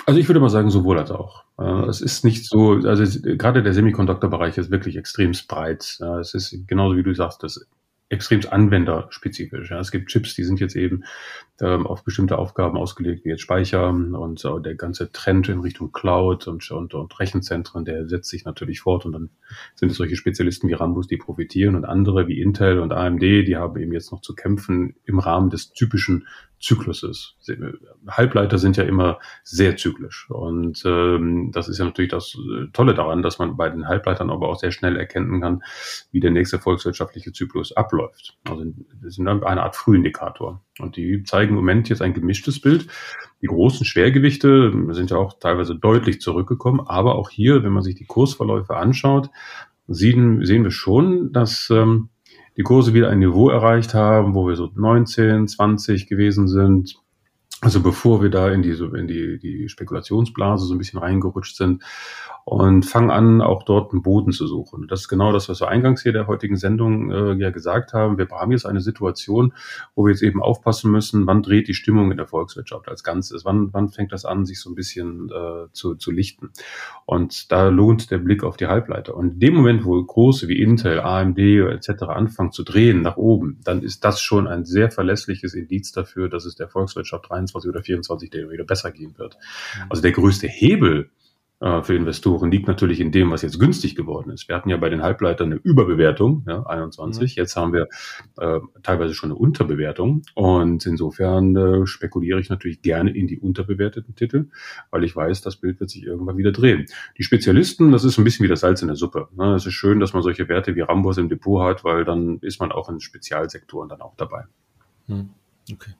also 0.06 0.18
ich 0.18 0.28
würde 0.28 0.40
mal 0.40 0.48
sagen, 0.48 0.70
sowohl 0.70 0.98
als 0.98 1.10
auch. 1.10 1.44
Äh, 1.58 1.86
es 1.88 2.00
ist 2.00 2.24
nicht 2.24 2.46
so, 2.46 2.72
also 2.84 3.04
gerade 3.36 3.62
der 3.62 3.74
Semiconductor-Bereich 3.74 4.56
ist 4.56 4.70
wirklich 4.70 4.96
extrem 4.96 5.32
breit. 5.46 5.98
Es 6.20 6.32
ist 6.32 6.66
genauso 6.66 6.96
wie 6.96 7.02
du 7.02 7.14
sagst, 7.14 7.42
das 7.42 7.66
extrem 8.08 8.40
anwenderspezifisch. 8.48 9.70
Ja. 9.70 9.80
Es 9.80 9.90
gibt 9.90 10.08
Chips, 10.08 10.34
die 10.34 10.44
sind 10.44 10.60
jetzt 10.60 10.76
eben 10.76 11.04
ähm, 11.60 11.86
auf 11.86 12.04
bestimmte 12.04 12.38
Aufgaben 12.38 12.78
ausgelegt, 12.78 13.24
wie 13.24 13.30
jetzt 13.30 13.42
Speicher 13.42 13.88
und 13.88 14.38
so 14.38 14.58
der 14.58 14.76
ganze 14.76 15.10
Trend 15.12 15.48
in 15.48 15.60
Richtung 15.60 15.92
Cloud 15.92 16.46
und, 16.48 16.70
und, 16.70 16.94
und 16.94 17.20
Rechenzentren, 17.20 17.84
der 17.84 18.08
setzt 18.08 18.30
sich 18.30 18.44
natürlich 18.44 18.80
fort 18.80 19.04
und 19.04 19.12
dann 19.12 19.30
sind 19.74 19.90
es 19.90 19.98
solche 19.98 20.16
Spezialisten 20.16 20.68
wie 20.68 20.74
Rambus, 20.74 21.06
die 21.06 21.16
profitieren 21.16 21.74
und 21.74 21.84
andere 21.84 22.28
wie 22.28 22.40
Intel 22.40 22.78
und 22.78 22.92
AMD, 22.92 23.22
die 23.22 23.56
haben 23.56 23.78
eben 23.80 23.92
jetzt 23.92 24.12
noch 24.12 24.20
zu 24.20 24.34
kämpfen 24.34 24.94
im 25.04 25.18
Rahmen 25.18 25.50
des 25.50 25.72
typischen 25.72 26.26
Zykluses. 26.60 27.36
Halbleiter 28.08 28.58
sind 28.58 28.76
ja 28.76 28.84
immer 28.84 29.20
sehr 29.44 29.76
zyklisch. 29.76 30.28
Und 30.28 30.82
ähm, 30.84 31.50
das 31.52 31.68
ist 31.68 31.78
ja 31.78 31.84
natürlich 31.84 32.10
das 32.10 32.34
äh, 32.34 32.66
Tolle 32.72 32.94
daran, 32.94 33.22
dass 33.22 33.38
man 33.38 33.56
bei 33.56 33.68
den 33.68 33.86
Halbleitern 33.86 34.30
aber 34.30 34.48
auch 34.48 34.58
sehr 34.58 34.72
schnell 34.72 34.96
erkennen 34.96 35.40
kann, 35.40 35.62
wie 36.10 36.20
der 36.20 36.32
nächste 36.32 36.58
volkswirtschaftliche 36.58 37.32
Zyklus 37.32 37.72
abläuft. 37.72 37.97
Also 38.44 38.64
das 39.02 39.14
sind 39.14 39.24
dann 39.24 39.42
eine 39.42 39.62
Art 39.62 39.76
Frühindikator. 39.76 40.62
Und 40.78 40.96
die 40.96 41.22
zeigen 41.24 41.50
im 41.50 41.56
Moment 41.56 41.88
jetzt 41.88 42.02
ein 42.02 42.14
gemischtes 42.14 42.60
Bild. 42.60 42.86
Die 43.42 43.46
großen 43.46 43.84
Schwergewichte 43.84 44.72
sind 44.90 45.10
ja 45.10 45.16
auch 45.16 45.38
teilweise 45.38 45.74
deutlich 45.74 46.20
zurückgekommen. 46.20 46.80
Aber 46.80 47.16
auch 47.16 47.30
hier, 47.30 47.62
wenn 47.62 47.72
man 47.72 47.82
sich 47.82 47.94
die 47.94 48.06
Kursverläufe 48.06 48.76
anschaut, 48.76 49.30
sehen, 49.86 50.44
sehen 50.44 50.64
wir 50.64 50.70
schon, 50.70 51.32
dass 51.32 51.70
ähm, 51.70 52.10
die 52.56 52.62
Kurse 52.62 52.92
wieder 52.92 53.08
ein 53.08 53.20
Niveau 53.20 53.48
erreicht 53.48 53.94
haben, 53.94 54.34
wo 54.34 54.46
wir 54.46 54.56
so 54.56 54.70
19, 54.74 55.48
20 55.48 56.06
gewesen 56.08 56.48
sind. 56.48 56.96
Also 57.60 57.82
bevor 57.82 58.22
wir 58.22 58.30
da 58.30 58.50
in 58.50 58.62
die, 58.62 58.72
so 58.74 58.94
in 58.94 59.08
die, 59.08 59.38
die 59.38 59.68
Spekulationsblase 59.68 60.64
so 60.64 60.74
ein 60.74 60.78
bisschen 60.78 61.00
reingerutscht 61.00 61.56
sind 61.56 61.82
und 62.44 62.86
fangen 62.86 63.10
an, 63.10 63.42
auch 63.42 63.62
dort 63.62 63.92
einen 63.92 64.00
Boden 64.00 64.32
zu 64.32 64.46
suchen. 64.46 64.86
Das 64.88 65.00
ist 65.00 65.08
genau 65.08 65.32
das, 65.32 65.50
was 65.50 65.60
wir 65.60 65.68
eingangs 65.68 66.02
hier 66.02 66.12
der 66.12 66.28
heutigen 66.28 66.56
Sendung 66.56 67.10
äh, 67.10 67.34
ja 67.34 67.50
gesagt 67.50 67.92
haben. 67.92 68.16
Wir 68.16 68.26
haben 68.30 68.52
jetzt 68.52 68.64
eine 68.64 68.80
Situation, 68.80 69.52
wo 69.94 70.06
wir 70.06 70.12
jetzt 70.12 70.22
eben 70.22 70.42
aufpassen 70.42 70.90
müssen, 70.90 71.26
wann 71.26 71.42
dreht 71.42 71.68
die 71.68 71.74
Stimmung 71.74 72.10
in 72.10 72.16
der 72.16 72.26
Volkswirtschaft 72.26 72.88
als 72.88 73.04
Ganzes, 73.04 73.44
wann, 73.44 73.74
wann 73.74 73.90
fängt 73.90 74.12
das 74.12 74.24
an, 74.24 74.46
sich 74.46 74.60
so 74.60 74.70
ein 74.70 74.74
bisschen 74.74 75.28
äh, 75.28 75.70
zu, 75.72 75.96
zu 75.96 76.10
lichten. 76.10 76.50
Und 77.04 77.52
da 77.52 77.68
lohnt 77.68 78.10
der 78.10 78.18
Blick 78.18 78.44
auf 78.44 78.56
die 78.56 78.68
Halbleiter. 78.68 79.14
Und 79.14 79.34
in 79.34 79.40
dem 79.40 79.54
Moment, 79.54 79.84
wo 79.84 80.02
große 80.02 80.48
wie 80.48 80.62
Intel, 80.62 81.00
AMD 81.00 81.38
etc. 81.38 82.04
anfangen 82.04 82.52
zu 82.52 82.62
drehen 82.62 83.02
nach 83.02 83.18
oben, 83.18 83.58
dann 83.64 83.82
ist 83.82 84.04
das 84.04 84.22
schon 84.22 84.46
ein 84.46 84.64
sehr 84.64 84.90
verlässliches 84.90 85.52
Indiz 85.52 85.92
dafür, 85.92 86.30
dass 86.30 86.46
es 86.46 86.54
der 86.54 86.68
Volkswirtschaft 86.68 87.30
23 87.48 87.68
oder 87.68 87.82
24 87.82 88.32
wieder 88.32 88.64
besser 88.64 88.92
gehen 88.92 89.16
wird. 89.16 89.36
Mhm. 89.76 89.86
Also 89.90 90.02
der 90.02 90.12
größte 90.12 90.48
Hebel, 90.48 91.10
äh, 91.60 91.82
für 91.82 91.94
Investoren 91.94 92.50
liegt 92.52 92.68
natürlich 92.68 93.00
in 93.00 93.10
dem, 93.10 93.32
was 93.32 93.42
jetzt 93.42 93.58
günstig 93.58 93.96
geworden 93.96 94.30
ist. 94.30 94.48
Wir 94.48 94.54
hatten 94.54 94.68
ja 94.68 94.76
bei 94.76 94.90
den 94.90 95.02
Halbleitern 95.02 95.50
eine 95.50 95.60
Überbewertung, 95.60 96.44
ja, 96.46 96.62
21. 96.64 97.36
Mhm. 97.36 97.40
Jetzt 97.40 97.56
haben 97.56 97.72
wir 97.72 97.88
äh, 98.36 98.60
teilweise 98.82 99.14
schon 99.14 99.30
eine 99.30 99.38
Unterbewertung. 99.38 100.22
Und 100.34 100.86
insofern 100.86 101.56
äh, 101.56 101.86
spekuliere 101.86 102.38
ich 102.38 102.48
natürlich 102.48 102.82
gerne 102.82 103.10
in 103.10 103.26
die 103.26 103.40
unterbewerteten 103.40 104.14
Titel, 104.14 104.46
weil 104.90 105.02
ich 105.02 105.16
weiß, 105.16 105.40
das 105.40 105.56
Bild 105.56 105.80
wird 105.80 105.90
sich 105.90 106.04
irgendwann 106.04 106.36
wieder 106.36 106.52
drehen. 106.52 106.86
Die 107.16 107.24
Spezialisten, 107.24 107.90
das 107.90 108.04
ist 108.04 108.18
ein 108.18 108.24
bisschen 108.24 108.44
wie 108.44 108.48
das 108.48 108.60
Salz 108.60 108.82
in 108.82 108.88
der 108.88 108.96
Suppe. 108.96 109.28
Ne? 109.36 109.54
Es 109.54 109.66
ist 109.66 109.74
schön, 109.74 109.98
dass 109.98 110.12
man 110.12 110.22
solche 110.22 110.48
Werte 110.48 110.76
wie 110.76 110.82
Rambos 110.82 111.18
im 111.18 111.28
Depot 111.28 111.64
hat, 111.64 111.82
weil 111.82 112.04
dann 112.04 112.38
ist 112.40 112.60
man 112.60 112.70
auch 112.70 112.88
in 112.88 113.00
Spezialsektoren 113.00 113.88
dann 113.88 114.00
auch 114.00 114.14
dabei. 114.16 114.44
Mhm. 115.08 115.30
Okay. 115.72 115.90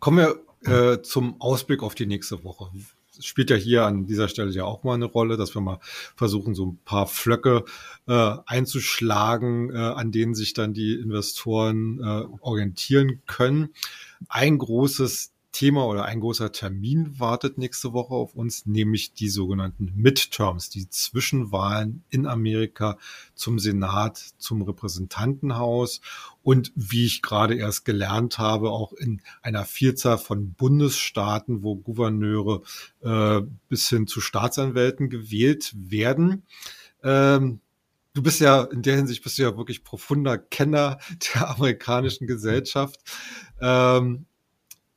Kommen 0.00 0.16
wir 0.16 0.34
äh, 0.64 1.02
zum 1.02 1.40
Ausblick 1.40 1.82
auf 1.82 1.94
die 1.94 2.06
nächste 2.06 2.44
Woche 2.44 2.70
spielt 3.20 3.50
ja 3.50 3.56
hier 3.56 3.84
an 3.84 4.06
dieser 4.06 4.28
Stelle 4.28 4.50
ja 4.52 4.64
auch 4.64 4.84
mal 4.84 4.94
eine 4.94 5.04
Rolle, 5.04 5.36
dass 5.36 5.54
wir 5.54 5.60
mal 5.60 5.78
versuchen, 6.16 6.54
so 6.54 6.66
ein 6.66 6.78
paar 6.84 7.06
Flöcke 7.06 7.64
äh, 8.06 8.36
einzuschlagen, 8.46 9.70
äh, 9.70 9.78
an 9.78 10.12
denen 10.12 10.34
sich 10.34 10.54
dann 10.54 10.72
die 10.72 10.94
Investoren 10.94 11.98
äh, 12.00 12.24
orientieren 12.40 13.22
können. 13.26 13.74
Ein 14.28 14.58
großes 14.58 15.32
Thema 15.52 15.86
oder 15.86 16.06
ein 16.06 16.20
großer 16.20 16.50
Termin 16.50 17.20
wartet 17.20 17.58
nächste 17.58 17.92
Woche 17.92 18.14
auf 18.14 18.34
uns, 18.34 18.64
nämlich 18.64 19.12
die 19.12 19.28
sogenannten 19.28 19.92
Midterms, 19.94 20.70
die 20.70 20.88
Zwischenwahlen 20.88 22.02
in 22.08 22.26
Amerika 22.26 22.98
zum 23.34 23.58
Senat, 23.58 24.16
zum 24.38 24.62
Repräsentantenhaus 24.62 26.00
und 26.42 26.72
wie 26.74 27.04
ich 27.04 27.20
gerade 27.20 27.54
erst 27.54 27.84
gelernt 27.84 28.38
habe, 28.38 28.70
auch 28.70 28.94
in 28.94 29.20
einer 29.42 29.66
Vielzahl 29.66 30.16
von 30.16 30.54
Bundesstaaten, 30.54 31.62
wo 31.62 31.76
Gouverneure 31.76 32.62
äh, 33.02 33.42
bis 33.68 33.88
hin 33.90 34.06
zu 34.06 34.22
Staatsanwälten 34.22 35.10
gewählt 35.10 35.74
werden. 35.76 36.44
Ähm, 37.04 37.60
du 38.14 38.22
bist 38.22 38.40
ja 38.40 38.62
in 38.62 38.80
der 38.80 38.96
Hinsicht 38.96 39.22
bist 39.22 39.38
du 39.38 39.42
ja 39.42 39.56
wirklich 39.56 39.84
profunder 39.84 40.38
Kenner 40.38 40.98
der 41.34 41.50
amerikanischen 41.50 42.26
Gesellschaft. 42.26 43.00
Ähm, 43.60 44.24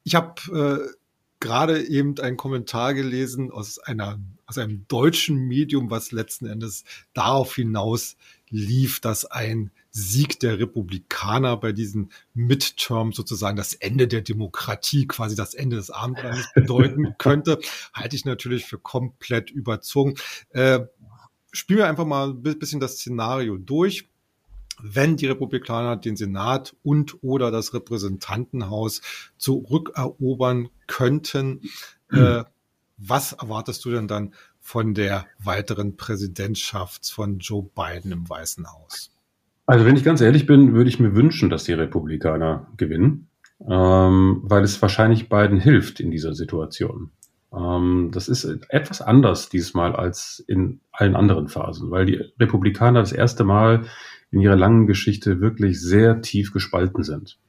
ich 0.06 0.16
habe 0.16 0.88
äh, 0.88 0.96
gerade 1.42 1.84
eben 1.84 2.18
einen 2.20 2.38
Kommentar 2.38 2.94
gelesen 2.94 3.52
aus 3.52 3.80
einer 3.80 4.20
aus 4.48 4.60
einem 4.60 4.86
deutschen 4.88 5.48
Medium, 5.48 5.90
was 5.90 6.12
letzten 6.12 6.46
Endes 6.46 6.84
darauf 7.14 7.56
hinaus 7.56 8.16
lief, 8.50 9.00
dass 9.00 9.26
ein 9.26 9.72
Sieg 9.90 10.40
der 10.40 10.60
Republikaner 10.60 11.58
bei 11.58 11.72
diesen 11.72 12.12
Midterm 12.36 13.12
sozusagen 13.12 13.58
das 13.58 13.74
Ende 13.74 14.08
der 14.08 14.22
Demokratie, 14.22 15.08
quasi 15.08 15.36
das 15.36 15.56
Ende 15.56 15.78
des 15.78 15.90
Abendlandes 15.90 16.48
bedeuten 16.54 17.16
könnte, 17.18 17.60
halte 17.92 18.16
ich 18.16 18.26
natürlich 18.26 18.66
für 18.66 18.78
komplett 18.78 19.50
überzogen. 19.50 20.14
Äh, 20.50 20.82
spielen 21.52 21.80
wir 21.80 21.88
einfach 21.88 22.06
mal 22.06 22.30
ein 22.30 22.44
bisschen 22.44 22.80
das 22.80 22.98
Szenario 22.98 23.58
durch 23.58 24.08
wenn 24.82 25.16
die 25.16 25.28
Republikaner 25.28 25.98
den 25.98 26.16
Senat 26.16 26.76
und 26.84 27.24
oder 27.24 27.52
das 27.52 27.74
Repräsentantenhaus 27.74 29.02
zurückerobern 29.38 30.70
könnten. 30.88 31.62
Äh, 32.12 32.44
was 32.98 33.34
erwartest 33.34 33.84
du 33.86 33.92
denn 33.92 34.08
dann 34.08 34.34
von 34.62 34.94
der 34.94 35.26
weiteren 35.44 35.98
Präsidentschaft 35.98 37.10
von 37.12 37.40
Joe 37.40 37.70
Biden 37.76 38.12
im 38.12 38.30
Weißen 38.30 38.66
Haus? 38.72 39.12
Also 39.66 39.86
wenn 39.86 39.96
ich 39.96 40.04
ganz 40.04 40.22
ehrlich 40.22 40.46
bin, 40.46 40.74
würde 40.74 40.90
ich 40.90 41.00
mir 41.00 41.16
wünschen, 41.16 41.50
dass 41.50 41.64
die 41.64 41.74
Republikaner 41.74 42.68
gewinnen, 42.78 43.28
ähm, 43.68 44.42
weil 44.44 44.64
es 44.64 44.82
wahrscheinlich 44.82 45.30
Biden 45.30 45.60
hilft 45.60 46.00
in 46.00 46.12
dieser 46.12 46.36
Situation. 46.36 47.12
Ähm, 47.56 48.10
das 48.12 48.28
ist 48.28 48.46
etwas 48.70 49.02
anders 49.02 49.50
diesmal 49.50 49.96
als 49.96 50.44
in 50.48 50.82
allen 50.92 51.16
anderen 51.16 51.48
Phasen, 51.48 51.90
weil 51.92 52.06
die 52.06 52.22
Republikaner 52.40 53.00
das 53.00 53.12
erste 53.12 53.44
Mal 53.44 53.86
in 54.36 54.42
ihrer 54.42 54.58
langen 54.58 54.86
Geschichte 54.86 55.40
wirklich 55.40 55.82
sehr 55.82 56.22
tief 56.22 56.52
gespalten 56.52 57.04
sind. 57.04 57.40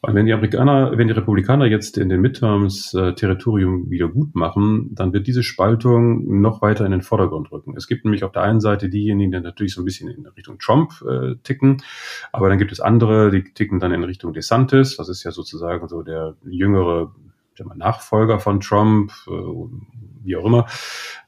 Und 0.00 0.14
wenn 0.14 0.26
die 0.26 0.32
Amerikaner, 0.32 0.96
wenn 0.98 1.08
die 1.08 1.14
Republikaner 1.14 1.66
jetzt 1.66 1.96
in 1.96 2.08
den 2.08 2.20
Midterms 2.20 2.92
äh, 2.94 3.14
Territorium 3.14 3.90
wieder 3.90 4.08
gut 4.08 4.34
machen, 4.34 4.94
dann 4.94 5.12
wird 5.12 5.26
diese 5.26 5.42
Spaltung 5.42 6.40
noch 6.40 6.60
weiter 6.60 6.84
in 6.84 6.92
den 6.92 7.00
Vordergrund 7.02 7.50
rücken. 7.52 7.74
Es 7.76 7.86
gibt 7.86 8.04
nämlich 8.04 8.24
auf 8.24 8.32
der 8.32 8.42
einen 8.42 8.60
Seite 8.60 8.90
diejenigen, 8.90 9.32
die 9.32 9.40
natürlich 9.40 9.74
so 9.74 9.82
ein 9.82 9.86
bisschen 9.86 10.10
in 10.10 10.26
Richtung 10.26 10.58
Trump 10.58 10.92
äh, 11.08 11.36
ticken, 11.42 11.82
aber 12.32 12.48
dann 12.48 12.58
gibt 12.58 12.72
es 12.72 12.80
andere, 12.80 13.30
die 13.30 13.44
ticken 13.52 13.80
dann 13.80 13.92
in 13.92 14.04
Richtung 14.04 14.32
DeSantis. 14.34 14.96
Das 14.96 15.08
ist 15.08 15.24
ja 15.24 15.30
sozusagen 15.30 15.88
so 15.88 16.02
der 16.02 16.36
jüngere 16.44 17.14
Nachfolger 17.76 18.40
von 18.40 18.60
Trump, 18.60 19.12
äh, 19.26 19.30
wie 20.24 20.36
auch 20.36 20.44
immer, 20.44 20.66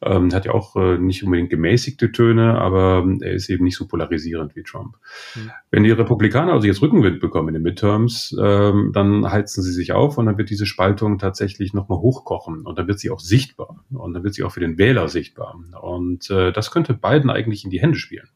ähm, 0.03 0.33
hat 0.33 0.47
ja 0.47 0.53
auch 0.53 0.75
äh, 0.77 0.99
nicht 0.99 1.23
unbedingt 1.23 1.51
gemäßigte 1.51 2.13
Töne, 2.13 2.59
aber 2.59 3.07
er 3.21 3.33
ist 3.33 3.49
eben 3.49 3.65
nicht 3.65 3.77
so 3.77 3.87
polarisierend 3.87 4.57
wie 4.57 4.63
Trump. 4.63 4.97
Mhm. 5.35 5.51
Wenn 5.71 5.85
die 5.85 5.91
Republikaner 5.91 6.55
also 6.55 6.67
jetzt 6.67 6.83
Rückenwind 6.83 7.21
bekommen 7.21 7.49
in 7.49 7.55
den 7.55 7.63
Midterms, 7.63 8.35
ähm, 8.41 8.91
dann 8.93 9.31
heizen 9.31 9.63
sie 9.63 9.73
sich 9.73 9.93
auf 9.93 10.19
und 10.19 10.27
dann 10.27 10.39
wird 10.39 10.51
diese 10.51 10.67
Spaltung 10.67 11.19
tatsächlich 11.19 11.75
nochmal 11.75 11.99
hochkochen 11.99 12.63
und 12.63 12.79
dann 12.79 12.89
wird 12.89 12.99
sie 12.99 13.11
auch 13.11 13.21
sichtbar 13.21 13.85
und 13.91 14.15
dann 14.15 14.25
wird 14.25 14.35
sie 14.35 14.43
auch 14.43 14.53
für 14.53 14.61
den 14.61 14.79
Wähler 14.79 15.09
sichtbar. 15.09 15.59
Und 15.81 16.31
äh, 16.31 16.53
das 16.53 16.71
könnte 16.71 16.95
beiden 16.95 17.31
eigentlich 17.31 17.65
in 17.65 17.71
die 17.71 17.81
Hände 17.81 17.99
spielen. 17.99 18.29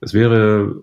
Es 0.00 0.12
wäre 0.12 0.82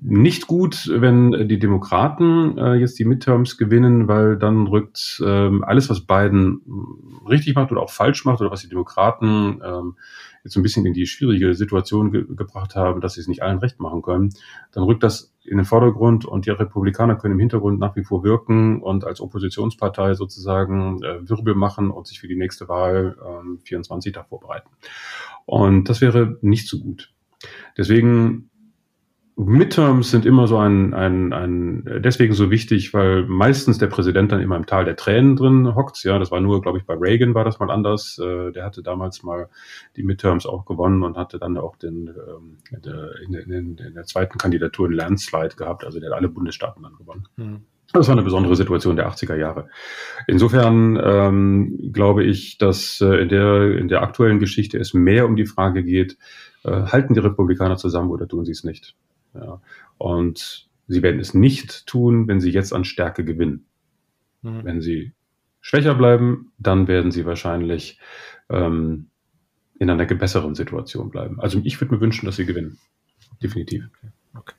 nicht 0.00 0.46
gut, 0.46 0.90
wenn 0.92 1.48
die 1.48 1.58
Demokraten 1.58 2.56
äh, 2.58 2.74
jetzt 2.74 2.98
die 2.98 3.04
Midterms 3.04 3.56
gewinnen, 3.56 4.08
weil 4.08 4.36
dann 4.36 4.66
rückt 4.66 5.22
ähm, 5.24 5.64
alles, 5.64 5.90
was 5.90 6.06
Biden 6.06 6.62
richtig 7.28 7.54
macht 7.54 7.72
oder 7.72 7.82
auch 7.82 7.90
falsch 7.90 8.24
macht 8.24 8.40
oder 8.40 8.50
was 8.50 8.62
die 8.62 8.68
Demokraten 8.68 9.60
ähm, 9.64 9.96
jetzt 10.44 10.56
ein 10.56 10.62
bisschen 10.62 10.86
in 10.86 10.92
die 10.92 11.06
schwierige 11.06 11.54
Situation 11.54 12.10
ge 12.10 12.24
gebracht 12.28 12.74
haben, 12.74 13.00
dass 13.00 13.14
sie 13.14 13.20
es 13.20 13.28
nicht 13.28 13.42
allen 13.42 13.58
recht 13.58 13.80
machen 13.80 14.02
können, 14.02 14.30
dann 14.72 14.84
rückt 14.84 15.02
das 15.02 15.34
in 15.44 15.56
den 15.56 15.66
Vordergrund 15.66 16.24
und 16.24 16.46
die 16.46 16.50
Republikaner 16.50 17.16
können 17.16 17.34
im 17.34 17.40
Hintergrund 17.40 17.78
nach 17.78 17.96
wie 17.96 18.04
vor 18.04 18.22
wirken 18.22 18.82
und 18.82 19.04
als 19.04 19.20
Oppositionspartei 19.20 20.14
sozusagen 20.14 21.02
äh, 21.02 21.28
Wirbel 21.28 21.54
machen 21.54 21.90
und 21.90 22.06
sich 22.06 22.20
für 22.20 22.28
die 22.28 22.36
nächste 22.36 22.68
Wahl 22.68 23.16
ähm, 23.26 23.58
24 23.64 24.12
da 24.12 24.24
vorbereiten. 24.24 24.68
Und 25.46 25.88
das 25.88 26.00
wäre 26.00 26.38
nicht 26.42 26.68
so 26.68 26.78
gut. 26.78 27.12
Deswegen 27.76 28.50
Midterms 29.38 30.10
sind 30.10 30.26
immer 30.26 30.48
so 30.48 30.58
ein, 30.58 30.94
ein, 30.94 31.32
ein, 31.32 31.84
deswegen 32.02 32.34
so 32.34 32.50
wichtig, 32.50 32.92
weil 32.92 33.24
meistens 33.24 33.78
der 33.78 33.86
Präsident 33.86 34.32
dann 34.32 34.40
immer 34.40 34.56
im 34.56 34.66
Tal 34.66 34.84
der 34.84 34.96
Tränen 34.96 35.36
drin 35.36 35.76
hockt. 35.76 36.02
Ja, 36.02 36.18
das 36.18 36.32
war 36.32 36.40
nur, 36.40 36.60
glaube 36.60 36.78
ich, 36.78 36.84
bei 36.84 36.94
Reagan 36.94 37.34
war 37.34 37.44
das 37.44 37.60
mal 37.60 37.70
anders. 37.70 38.18
Äh, 38.18 38.50
der 38.50 38.64
hatte 38.64 38.82
damals 38.82 39.22
mal 39.22 39.48
die 39.96 40.02
Midterms 40.02 40.44
auch 40.44 40.64
gewonnen 40.64 41.04
und 41.04 41.16
hatte 41.16 41.38
dann 41.38 41.56
auch 41.56 41.76
den, 41.76 42.08
ähm, 42.08 42.58
in, 43.28 43.34
in, 43.34 43.78
in 43.78 43.94
der 43.94 44.04
zweiten 44.04 44.38
Kandidatur 44.38 44.86
einen 44.88 44.96
Landslide 44.96 45.54
gehabt. 45.54 45.84
Also 45.84 46.00
der 46.00 46.10
hat 46.10 46.16
alle 46.16 46.28
Bundesstaaten 46.28 46.82
dann 46.82 46.96
gewonnen. 46.96 47.28
Hm. 47.36 47.60
Das 47.92 48.08
war 48.08 48.16
eine 48.16 48.24
besondere 48.24 48.56
Situation 48.56 48.96
der 48.96 49.08
80er 49.08 49.36
Jahre. 49.36 49.68
Insofern 50.26 51.00
ähm, 51.02 51.90
glaube 51.92 52.24
ich, 52.24 52.58
dass 52.58 53.00
äh, 53.00 53.22
in, 53.22 53.28
der, 53.28 53.78
in 53.78 53.88
der 53.88 54.02
aktuellen 54.02 54.40
Geschichte 54.40 54.78
es 54.78 54.94
mehr 54.94 55.26
um 55.26 55.36
die 55.36 55.46
Frage 55.46 55.84
geht, 55.84 56.18
halten 56.70 57.14
die 57.14 57.20
Republikaner 57.20 57.76
zusammen 57.76 58.10
oder 58.10 58.26
tun 58.26 58.44
sie 58.44 58.52
es 58.52 58.64
nicht? 58.64 58.96
Ja. 59.34 59.60
Und 59.98 60.68
sie 60.86 61.02
werden 61.02 61.20
es 61.20 61.34
nicht 61.34 61.86
tun, 61.86 62.28
wenn 62.28 62.40
sie 62.40 62.50
jetzt 62.50 62.72
an 62.72 62.84
Stärke 62.84 63.24
gewinnen. 63.24 63.66
Mhm. 64.42 64.64
Wenn 64.64 64.80
sie 64.80 65.12
schwächer 65.60 65.94
bleiben, 65.94 66.52
dann 66.58 66.88
werden 66.88 67.10
sie 67.10 67.26
wahrscheinlich 67.26 68.00
ähm, 68.48 69.08
in 69.78 69.90
einer 69.90 70.06
besseren 70.06 70.54
Situation 70.54 71.10
bleiben. 71.10 71.40
Also 71.40 71.60
ich 71.64 71.80
würde 71.80 71.94
mir 71.94 72.00
wünschen, 72.00 72.26
dass 72.26 72.36
sie 72.36 72.46
gewinnen. 72.46 72.78
Definitiv. 73.42 73.84
Okay. 73.94 74.12
okay. 74.34 74.54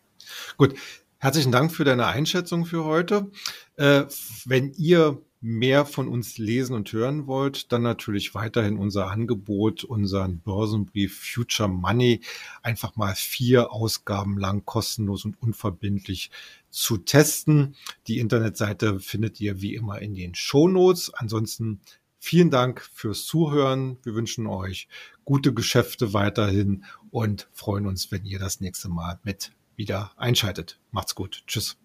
Gut. 0.57 0.75
Herzlichen 1.17 1.51
Dank 1.51 1.73
für 1.73 1.83
deine 1.83 2.05
Einschätzung 2.07 2.65
für 2.65 2.85
heute. 2.85 3.29
Äh, 3.75 4.05
wenn 4.45 4.71
ihr 4.77 5.21
mehr 5.41 5.85
von 5.85 6.07
uns 6.07 6.37
lesen 6.37 6.75
und 6.75 6.91
hören 6.91 7.25
wollt, 7.27 7.71
dann 7.71 7.81
natürlich 7.81 8.35
weiterhin 8.35 8.77
unser 8.77 9.09
Angebot, 9.09 9.83
unseren 9.83 10.39
Börsenbrief 10.39 11.17
Future 11.33 11.69
Money, 11.69 12.21
einfach 12.61 12.95
mal 12.97 13.15
vier 13.15 13.71
Ausgaben 13.71 14.37
lang 14.37 14.65
kostenlos 14.65 15.23
und 15.25 15.41
unverbindlich 15.41 16.29
zu 16.69 16.97
testen. 16.97 17.75
Die 18.07 18.19
Internetseite 18.19 18.99
findet 18.99 19.39
ihr 19.39 19.61
wie 19.61 19.75
immer 19.75 20.01
in 20.01 20.13
den 20.13 20.35
Shownotes. 20.35 21.13
Ansonsten 21.13 21.79
vielen 22.19 22.51
Dank 22.51 22.81
fürs 22.81 23.25
Zuhören. 23.25 23.97
Wir 24.03 24.15
wünschen 24.15 24.45
euch 24.45 24.89
gute 25.23 25.53
Geschäfte 25.53 26.13
weiterhin 26.13 26.83
und 27.11 27.47
freuen 27.53 27.87
uns, 27.87 28.11
wenn 28.11 28.25
ihr 28.25 28.39
das 28.39 28.59
nächste 28.59 28.89
Mal 28.89 29.19
mit 29.23 29.51
wieder 29.77 30.11
einschaltet. 30.17 30.79
Macht's 30.91 31.15
gut. 31.15 31.43
Tschüss. 31.47 31.77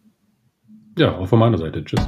Ja, 0.98 1.16
auch 1.16 1.28
von 1.28 1.38
meiner 1.38 1.58
Seite. 1.58 1.84
Tschüss. 1.84 2.04